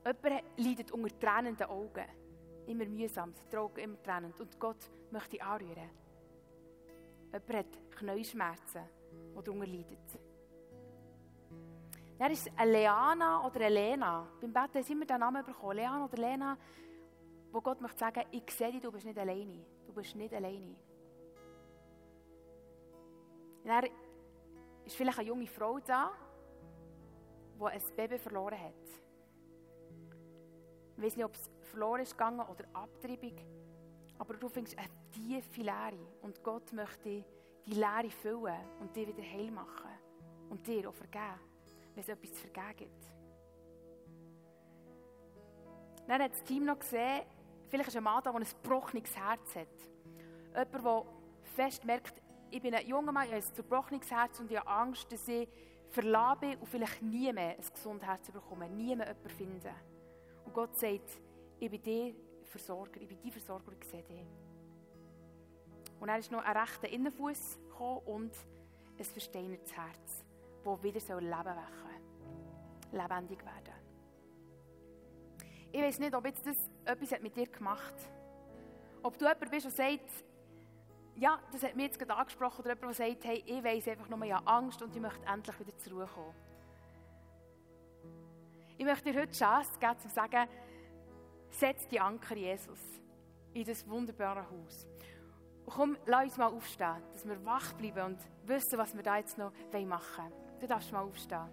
können. 0.04 0.18
Jemand 0.22 0.44
leidet 0.56 0.92
unter 0.92 1.18
tränenden 1.18 1.66
Augen. 1.66 2.04
Immer 2.66 2.84
mühsam, 2.86 3.34
die 3.50 3.56
Augen 3.56 3.80
immer 3.80 4.02
tränend. 4.02 4.38
Und 4.40 4.58
Gott 4.58 4.90
möchte 5.10 5.40
anrühren. 5.42 5.90
Jemand 7.32 7.54
hat 7.54 7.90
Knäuschmerzen, 7.96 8.82
die 9.12 9.42
darunter 9.42 9.66
leidet. 9.66 10.20
Dann 12.18 12.32
ist 12.32 12.50
eine 12.56 12.72
Leana 12.72 13.46
oder 13.46 13.60
eine 13.60 13.68
Lena. 13.74 14.26
Beim 14.40 14.52
Betten 14.52 14.82
haben 14.82 14.98
wir 14.98 15.06
den 15.06 15.20
Namen 15.20 15.44
bekommen. 15.44 15.76
Leana 15.76 16.04
oder 16.04 16.16
Lena, 16.16 16.58
wo 17.52 17.60
Gott 17.60 17.80
möchte 17.80 17.98
sagen, 17.98 18.24
ich 18.30 18.50
sehe 18.50 18.72
dich, 18.72 18.82
du 18.82 18.90
bist 18.90 19.06
nicht 19.06 19.18
alleine. 19.18 19.64
Du 19.86 19.92
bist 19.92 20.16
nicht 20.16 20.34
alleine. 20.34 20.76
Dann 23.68 23.84
ist 24.86 24.96
vielleicht 24.96 25.18
eine 25.18 25.28
junge 25.28 25.46
Frau 25.46 25.78
da, 25.78 26.10
die 27.60 27.64
ein 27.64 27.82
Baby 27.94 28.18
verloren 28.18 28.58
hat. 28.58 28.72
Ich 30.96 31.02
weiß 31.02 31.16
nicht, 31.16 31.26
ob 31.26 31.34
es 31.34 31.50
verloren 31.70 32.00
ist 32.00 32.12
gegangen 32.12 32.40
oder 32.40 32.64
Abtreibung, 32.72 33.36
aber 34.18 34.34
du 34.34 34.48
findest 34.48 34.78
eine 34.78 34.88
tiefe 35.12 35.60
Leere 35.60 35.98
und 36.22 36.42
Gott 36.42 36.72
möchte 36.72 37.22
die 37.66 37.74
Leere 37.74 38.08
füllen 38.08 38.58
und 38.80 38.96
dir 38.96 39.06
wieder 39.06 39.22
heil 39.22 39.50
machen 39.50 39.90
und 40.48 40.66
dir 40.66 40.88
auch 40.88 40.94
vergeben 40.94 41.38
wenn 41.94 42.02
es 42.02 42.08
etwas 42.08 42.32
zu 42.32 42.48
vergeben 42.48 42.76
gibt. 42.76 43.06
Dann 46.06 46.22
hat 46.22 46.30
das 46.30 46.44
Team 46.44 46.64
noch 46.64 46.78
gesehen, 46.78 47.22
vielleicht 47.68 47.88
ist 47.88 47.96
ein 47.96 48.04
Mann 48.04 48.22
da, 48.22 48.30
der 48.30 48.40
ein 48.40 48.46
gebrochenes 48.62 49.16
Herz 49.16 49.56
hat. 49.56 49.66
Jemand, 50.54 50.84
der 50.84 51.04
fest 51.56 51.84
merkt, 51.84 52.22
ich 52.50 52.62
bin 52.62 52.74
ein 52.74 52.86
junger 52.86 53.12
Mann, 53.12 53.24
ich 53.24 53.32
habe 53.32 53.42
ein 53.42 53.54
zerbrochenes 53.54 54.10
Herz 54.10 54.40
und 54.40 54.50
ich 54.50 54.56
habe 54.58 54.68
Angst, 54.68 55.10
dass 55.12 55.26
ich 55.28 55.48
verlassen 55.90 56.40
bin 56.40 56.58
und 56.58 56.66
vielleicht 56.66 57.02
nie 57.02 57.32
mehr 57.32 57.56
ein 57.56 57.64
gesundes 57.72 58.06
Herz 58.06 58.30
bekomme, 58.30 58.68
nie 58.68 58.94
mehr 58.94 59.08
jemanden 59.08 59.28
finden. 59.30 59.74
Und 60.44 60.54
Gott 60.54 60.76
sagt, 60.76 61.20
ich 61.58 61.70
bin 61.70 61.82
dir 61.82 62.14
Versorger, 62.44 63.00
ich 63.00 63.08
bin 63.08 63.18
dein 63.22 63.32
Versorger, 63.32 63.72
ich 63.78 63.86
sehe 63.86 64.02
dich. 64.02 64.26
Und 66.00 66.08
dann 66.08 66.18
ist 66.18 66.30
noch 66.30 66.44
ein 66.44 66.56
rechter 66.56 66.88
Innenfuß 66.88 67.58
gekommen 67.68 68.00
und 68.06 68.32
ein 68.98 69.04
versteinertes 69.04 69.76
Herz, 69.76 70.24
das 70.64 70.82
wieder 70.82 71.20
Leben 71.20 71.30
wecken 71.30 71.88
lebendig 72.92 73.44
werden. 73.44 73.74
Ich 75.70 75.82
weiß 75.82 75.98
nicht, 75.98 76.14
ob 76.14 76.24
jetzt 76.24 76.46
das 76.46 76.56
etwas 76.84 77.20
mit 77.20 77.36
dir 77.36 77.46
gemacht 77.46 77.94
hat. 77.94 78.12
Ob 79.02 79.18
du 79.18 79.26
jemand 79.26 79.50
bist, 79.50 79.66
der 79.66 79.72
sagt, 79.72 80.24
ja, 81.18 81.38
das 81.50 81.62
hat 81.64 81.74
mich 81.74 81.86
jetzt 81.86 81.98
gerade 81.98 82.14
angesprochen, 82.14 82.60
oder 82.60 82.74
jemand, 82.74 82.98
der 82.98 83.08
sagt, 83.08 83.24
hey, 83.24 83.42
ich 83.44 83.64
weiß 83.64 83.88
einfach 83.88 84.08
nur, 84.08 84.34
habe 84.34 84.46
Angst 84.46 84.80
und 84.82 84.94
ich 84.94 85.02
möchte 85.02 85.26
endlich 85.26 85.58
wieder 85.58 85.76
zur 85.76 85.92
Ruhe 85.94 86.06
kommen. 86.06 86.34
Ich 88.76 88.84
möchte 88.84 89.10
dir 89.10 89.20
heute 89.20 89.32
die 89.32 89.38
Chance 89.38 89.72
geben, 89.80 89.98
zu 89.98 90.08
sagen, 90.08 90.48
setz 91.50 91.88
die 91.88 91.98
Anker 91.98 92.36
Jesus 92.36 92.80
in 93.52 93.64
das 93.64 93.88
wunderbare 93.88 94.48
Haus. 94.48 94.86
Und 95.66 95.72
komm, 95.74 95.96
lass 96.06 96.24
uns 96.24 96.36
mal 96.36 96.46
aufstehen, 96.46 97.02
dass 97.12 97.26
wir 97.26 97.44
wach 97.44 97.72
bleiben 97.72 98.14
und 98.14 98.18
wissen, 98.44 98.78
was 98.78 98.94
wir 98.94 99.02
da 99.02 99.16
jetzt 99.16 99.36
noch 99.36 99.52
machen 99.86 100.24
wollen. 100.24 100.60
Du 100.60 100.66
darfst 100.68 100.92
mal 100.92 101.02
aufstehen. 101.02 101.48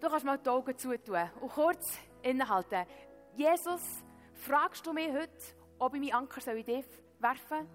Du 0.00 0.08
kannst 0.08 0.24
mal 0.24 0.38
die 0.38 0.48
Augen 0.48 0.78
zutun 0.78 1.28
und 1.40 1.50
kurz 1.50 1.98
innehalten. 2.22 2.86
Jesus, 3.34 4.04
fragst 4.38 4.86
du 4.86 4.92
mich 4.92 5.12
heute, 5.12 5.30
ob 5.78 5.94
ich 5.94 6.00
meinen 6.00 6.14
Anker 6.14 6.52
in 6.54 6.64
dich 6.64 6.84
werfen 7.18 7.48
soll? 7.48 7.66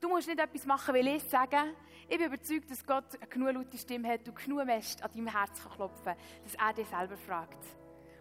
Du 0.00 0.08
musst 0.08 0.28
nicht 0.28 0.38
etwas 0.38 0.64
machen, 0.64 0.94
weil 0.94 1.06
ich 1.08 1.24
sage. 1.24 1.74
Ich 2.08 2.16
bin 2.16 2.26
überzeugt, 2.26 2.70
dass 2.70 2.86
Gott 2.86 3.16
eine 3.20 3.26
genug 3.28 3.52
laute 3.52 3.76
Stimme 3.76 4.08
hat 4.08 4.26
und 4.28 4.36
genug 4.36 4.64
Mest 4.64 5.02
an 5.02 5.10
deinem 5.12 5.26
Herz 5.26 5.60
klopfen 5.74 6.04
kann, 6.04 6.16
dass 6.44 6.54
er 6.54 6.72
dich 6.72 6.88
selber 6.88 7.16
fragt. 7.16 7.58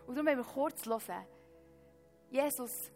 Und 0.07 0.15
darum 0.15 0.27
wollen 0.27 0.37
wir 0.37 0.43
kurz 0.43 0.85
hören. 0.85 1.25
Jesus, 2.29 2.91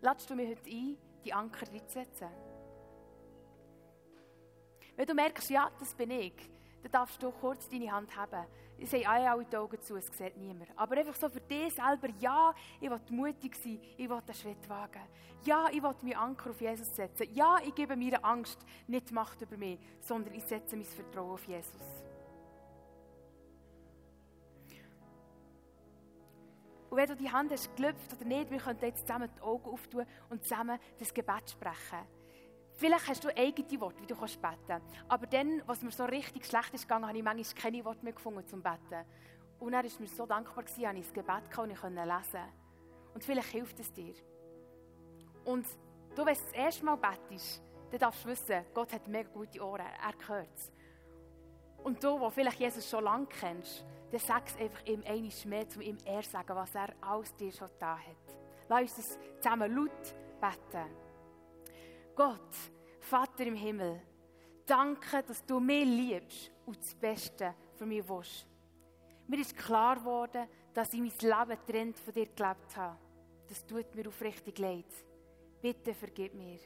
ladst 0.00 0.28
du 0.28 0.34
mich 0.34 0.48
heute 0.48 0.70
ein, 0.70 0.98
die 1.24 1.32
Anker 1.32 1.66
reinzusetzen? 1.70 2.28
Wenn 4.96 5.06
du 5.06 5.14
merkst, 5.14 5.50
ja, 5.50 5.70
das 5.78 5.94
bin 5.94 6.10
ich, 6.10 6.34
dann 6.82 6.92
darfst 6.92 7.22
du 7.22 7.30
kurz 7.30 7.68
deine 7.68 7.92
Hand 7.92 8.16
haben. 8.16 8.46
Ich 8.82 8.90
sehe 8.90 9.08
alle 9.08 9.44
die 9.44 9.56
Augen 9.56 9.80
zu, 9.80 9.94
es 9.94 10.08
sieht 10.08 10.36
niemand. 10.36 10.68
Aber 10.74 10.96
einfach 10.96 11.14
so 11.14 11.28
für 11.28 11.40
dich 11.40 11.72
selber, 11.72 12.08
ja, 12.18 12.52
ich 12.80 12.90
will 12.90 13.00
mutig 13.10 13.54
sein, 13.54 13.78
ich 13.96 14.08
will 14.08 14.16
einen 14.16 14.34
Schritt 14.34 14.68
wagen. 14.68 15.02
Ja, 15.44 15.68
ich 15.70 15.80
will 15.80 15.94
meinen 16.02 16.16
Anker 16.16 16.50
auf 16.50 16.60
Jesus 16.60 16.92
setzen. 16.92 17.32
Ja, 17.32 17.58
ich 17.64 17.72
gebe 17.76 17.94
mir 17.94 18.24
Angst 18.24 18.58
nicht 18.88 19.12
Macht 19.12 19.40
über 19.40 19.56
mich, 19.56 19.78
sondern 20.00 20.34
ich 20.34 20.42
setze 20.42 20.74
mein 20.74 20.84
Vertrauen 20.84 21.30
auf 21.30 21.46
Jesus. 21.46 21.80
Und 26.90 26.96
wenn 26.96 27.08
du 27.08 27.14
die 27.14 27.30
Hand 27.30 27.52
hast 27.52 27.74
gelüpft 27.76 28.12
oder 28.14 28.24
nicht, 28.24 28.50
wir 28.50 28.58
können 28.58 28.80
jetzt 28.82 29.06
zusammen 29.06 29.30
die 29.36 29.42
Augen 29.42 29.70
auftun 29.70 30.04
und 30.28 30.42
zusammen 30.42 30.76
das 30.98 31.14
Gebet 31.14 31.50
sprechen. 31.50 32.04
Vielleicht 32.82 33.08
hast 33.08 33.22
du 33.22 33.28
eigene 33.36 33.80
Worte, 33.80 34.02
wie 34.02 34.06
du 34.08 34.16
kannst 34.16 34.42
beten 34.42 34.82
Aber 35.06 35.24
dann, 35.28 35.62
was 35.66 35.82
mir 35.82 35.92
so 35.92 36.04
richtig 36.04 36.44
schlecht 36.44 36.74
ist 36.74 36.88
gegangen, 36.88 37.06
habe 37.06 37.16
ich 37.16 37.22
manchmal 37.22 37.62
keine 37.62 37.84
Worte 37.84 38.02
mehr 38.02 38.12
gefunden 38.12 38.44
zum 38.44 38.60
Beten. 38.60 39.04
Und 39.60 39.72
er 39.72 39.84
ist 39.84 40.00
mir 40.00 40.08
so 40.08 40.26
dankbar 40.26 40.64
habe 40.64 40.98
ich 40.98 41.04
das 41.04 41.12
Gebet 41.12 41.48
gehabt 41.48 41.58
und 41.58 41.70
ich 41.70 41.80
konnte 41.80 42.02
lesen. 42.02 42.42
Und 43.14 43.22
vielleicht 43.22 43.50
hilft 43.50 43.78
es 43.78 43.92
dir. 43.92 44.14
Und 45.44 45.64
du, 46.16 46.26
wenn 46.26 46.34
du 46.34 46.40
das 46.40 46.52
erste 46.54 46.84
Mal 46.84 46.96
betest, 46.96 47.62
dann 47.92 48.00
darfst 48.00 48.24
du 48.24 48.30
wissen, 48.30 48.64
Gott 48.74 48.92
hat 48.92 49.06
mega 49.06 49.30
gute 49.32 49.64
Ohren, 49.64 49.86
er 49.86 50.28
hört 50.28 50.52
es. 50.52 50.72
Und 51.84 52.02
du, 52.02 52.18
der 52.18 52.30
vielleicht 52.32 52.58
Jesus 52.58 52.90
schon 52.90 53.04
lange 53.04 53.26
kennst, 53.26 53.86
dann 54.10 54.20
sag 54.20 54.48
es 54.48 54.56
einfach 54.56 54.84
ihm 54.86 55.04
einmal 55.06 55.30
mehr, 55.44 55.66
um 55.76 55.82
ihm 55.82 55.98
eher 56.04 56.24
sagen, 56.24 56.56
was 56.56 56.74
er 56.74 56.92
alles 57.00 57.32
dir 57.36 57.52
schon 57.52 57.70
da 57.78 57.96
hat. 57.96 58.36
Lass 58.68 58.80
uns 58.80 58.96
das 58.96 59.18
zusammen 59.40 59.72
laut 59.72 60.16
beten. 60.40 61.01
Gott, 62.14 62.54
Vater 63.00 63.46
im 63.46 63.54
Himmel, 63.54 64.00
danke, 64.66 65.22
dass 65.22 65.44
du 65.44 65.58
mich 65.60 65.84
liebst 65.84 66.52
und 66.66 66.78
das 66.78 66.94
Beste 66.94 67.54
für 67.74 67.86
mich 67.86 68.06
willst. 68.08 68.46
Mir 69.26 69.40
ist 69.40 69.56
klar 69.56 69.96
geworden, 69.96 70.46
dass 70.74 70.92
ich 70.92 71.00
mein 71.00 71.12
Leben 71.20 71.66
trennt 71.66 71.98
von 71.98 72.12
dir 72.12 72.26
gelebt 72.26 72.76
habe. 72.76 72.98
Das 73.48 73.64
tut 73.66 73.94
mir 73.94 74.08
aufrichtig 74.08 74.58
leid. 74.58 74.86
Bitte 75.60 75.94
vergib 75.94 76.34
mir. 76.34 76.58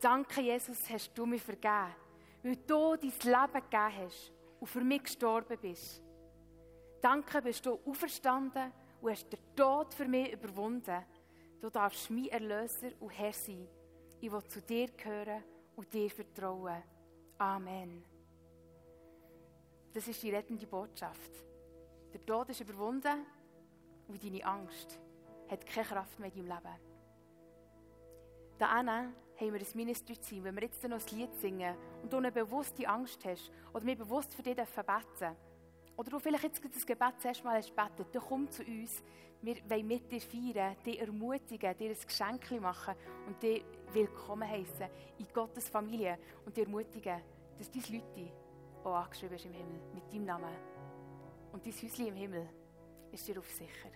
Danke, 0.00 0.40
Jesus, 0.40 0.88
hast 0.88 1.12
du 1.16 1.26
mir 1.26 1.40
vergeben, 1.40 1.94
weil 2.42 2.56
du 2.56 2.96
dein 2.96 3.10
Leben 3.10 3.70
gegeben 3.70 3.92
hast 3.98 4.32
und 4.60 4.66
für 4.66 4.80
mich 4.80 5.02
gestorben 5.02 5.58
bist. 5.60 6.02
Danke, 7.00 7.42
bist 7.42 7.66
du 7.66 7.78
auferstanden 7.84 8.72
und 9.00 9.10
hast 9.10 9.32
den 9.32 9.40
Tod 9.54 9.92
für 9.94 10.06
mich 10.06 10.32
überwunden. 10.32 11.04
Du 11.60 11.70
darfst 11.70 12.10
mein 12.10 12.26
Erlöser 12.26 12.90
und 13.00 13.10
Herr 13.10 13.32
sein. 13.32 13.68
Ich 14.20 14.32
will 14.32 14.44
zu 14.44 14.60
dir 14.62 14.88
gehören 14.88 15.44
und 15.76 15.92
dir 15.92 16.10
vertrauen. 16.10 16.82
Amen. 17.38 18.04
Das 19.92 20.08
ist 20.08 20.22
die 20.22 20.30
rettende 20.30 20.66
Botschaft. 20.66 21.32
Der 22.12 22.24
Tod 22.24 22.48
ist 22.48 22.60
überwunden 22.60 23.26
und 24.08 24.22
deine 24.22 24.44
Angst 24.44 24.98
hat 25.48 25.66
keine 25.66 25.86
Kraft 25.86 26.18
mehr 26.18 26.34
in 26.34 26.48
deinem 26.48 26.56
Leben. 26.56 26.76
Da 28.58 28.70
haben 28.70 29.14
wir 29.38 29.60
ein 29.60 29.66
Ministry-Team, 29.74 30.44
wenn 30.44 30.56
wir 30.56 30.64
jetzt 30.64 30.82
noch 30.82 30.98
ein 30.98 31.16
Lied 31.16 31.34
singen 31.36 31.76
und 32.02 32.12
du 32.12 32.16
eine 32.16 32.32
bewusste 32.32 32.88
Angst 32.88 33.24
hast 33.24 33.52
oder 33.72 33.84
mir 33.84 33.96
bewusst 33.96 34.34
für 34.34 34.42
dich 34.42 34.56
beten 34.56 35.36
oder 35.98 36.10
du 36.10 36.18
vielleicht 36.20 36.44
jetzt 36.44 36.64
das 36.64 36.86
Gebet 36.86 37.14
zuerst 37.18 37.42
mal 37.42 37.56
hast 37.56 37.74
betet, 37.74 38.14
dann 38.14 38.22
komm 38.22 38.48
zu 38.48 38.62
uns. 38.62 39.02
Wir 39.42 39.56
wollen 39.68 39.86
mit 39.86 40.10
dir 40.10 40.20
feiern, 40.20 40.76
dich 40.86 41.00
ermutigen, 41.00 41.76
dir 41.76 41.90
ein 41.90 41.96
Geschenk 42.06 42.60
machen 42.60 42.94
und 43.26 43.42
dich 43.42 43.64
willkommen 43.92 44.48
heißen 44.48 44.86
in 45.18 45.26
Gottes 45.34 45.68
Familie 45.68 46.16
und 46.46 46.56
dich 46.56 46.64
ermutigen, 46.64 47.20
dass 47.58 47.70
deine 47.70 47.98
Leute 47.98 48.32
auch 48.84 48.94
angeschrieben 48.94 49.34
ist 49.34 49.46
im 49.46 49.52
Himmel 49.52 49.80
mit 49.92 50.12
deinem 50.12 50.24
Namen. 50.24 50.56
Und 51.52 51.66
dein 51.66 51.72
Häuschen 51.72 52.06
im 52.06 52.14
Himmel 52.14 52.48
ist 53.10 53.26
dir 53.26 53.38
auf 53.38 53.50
sicher. 53.50 53.90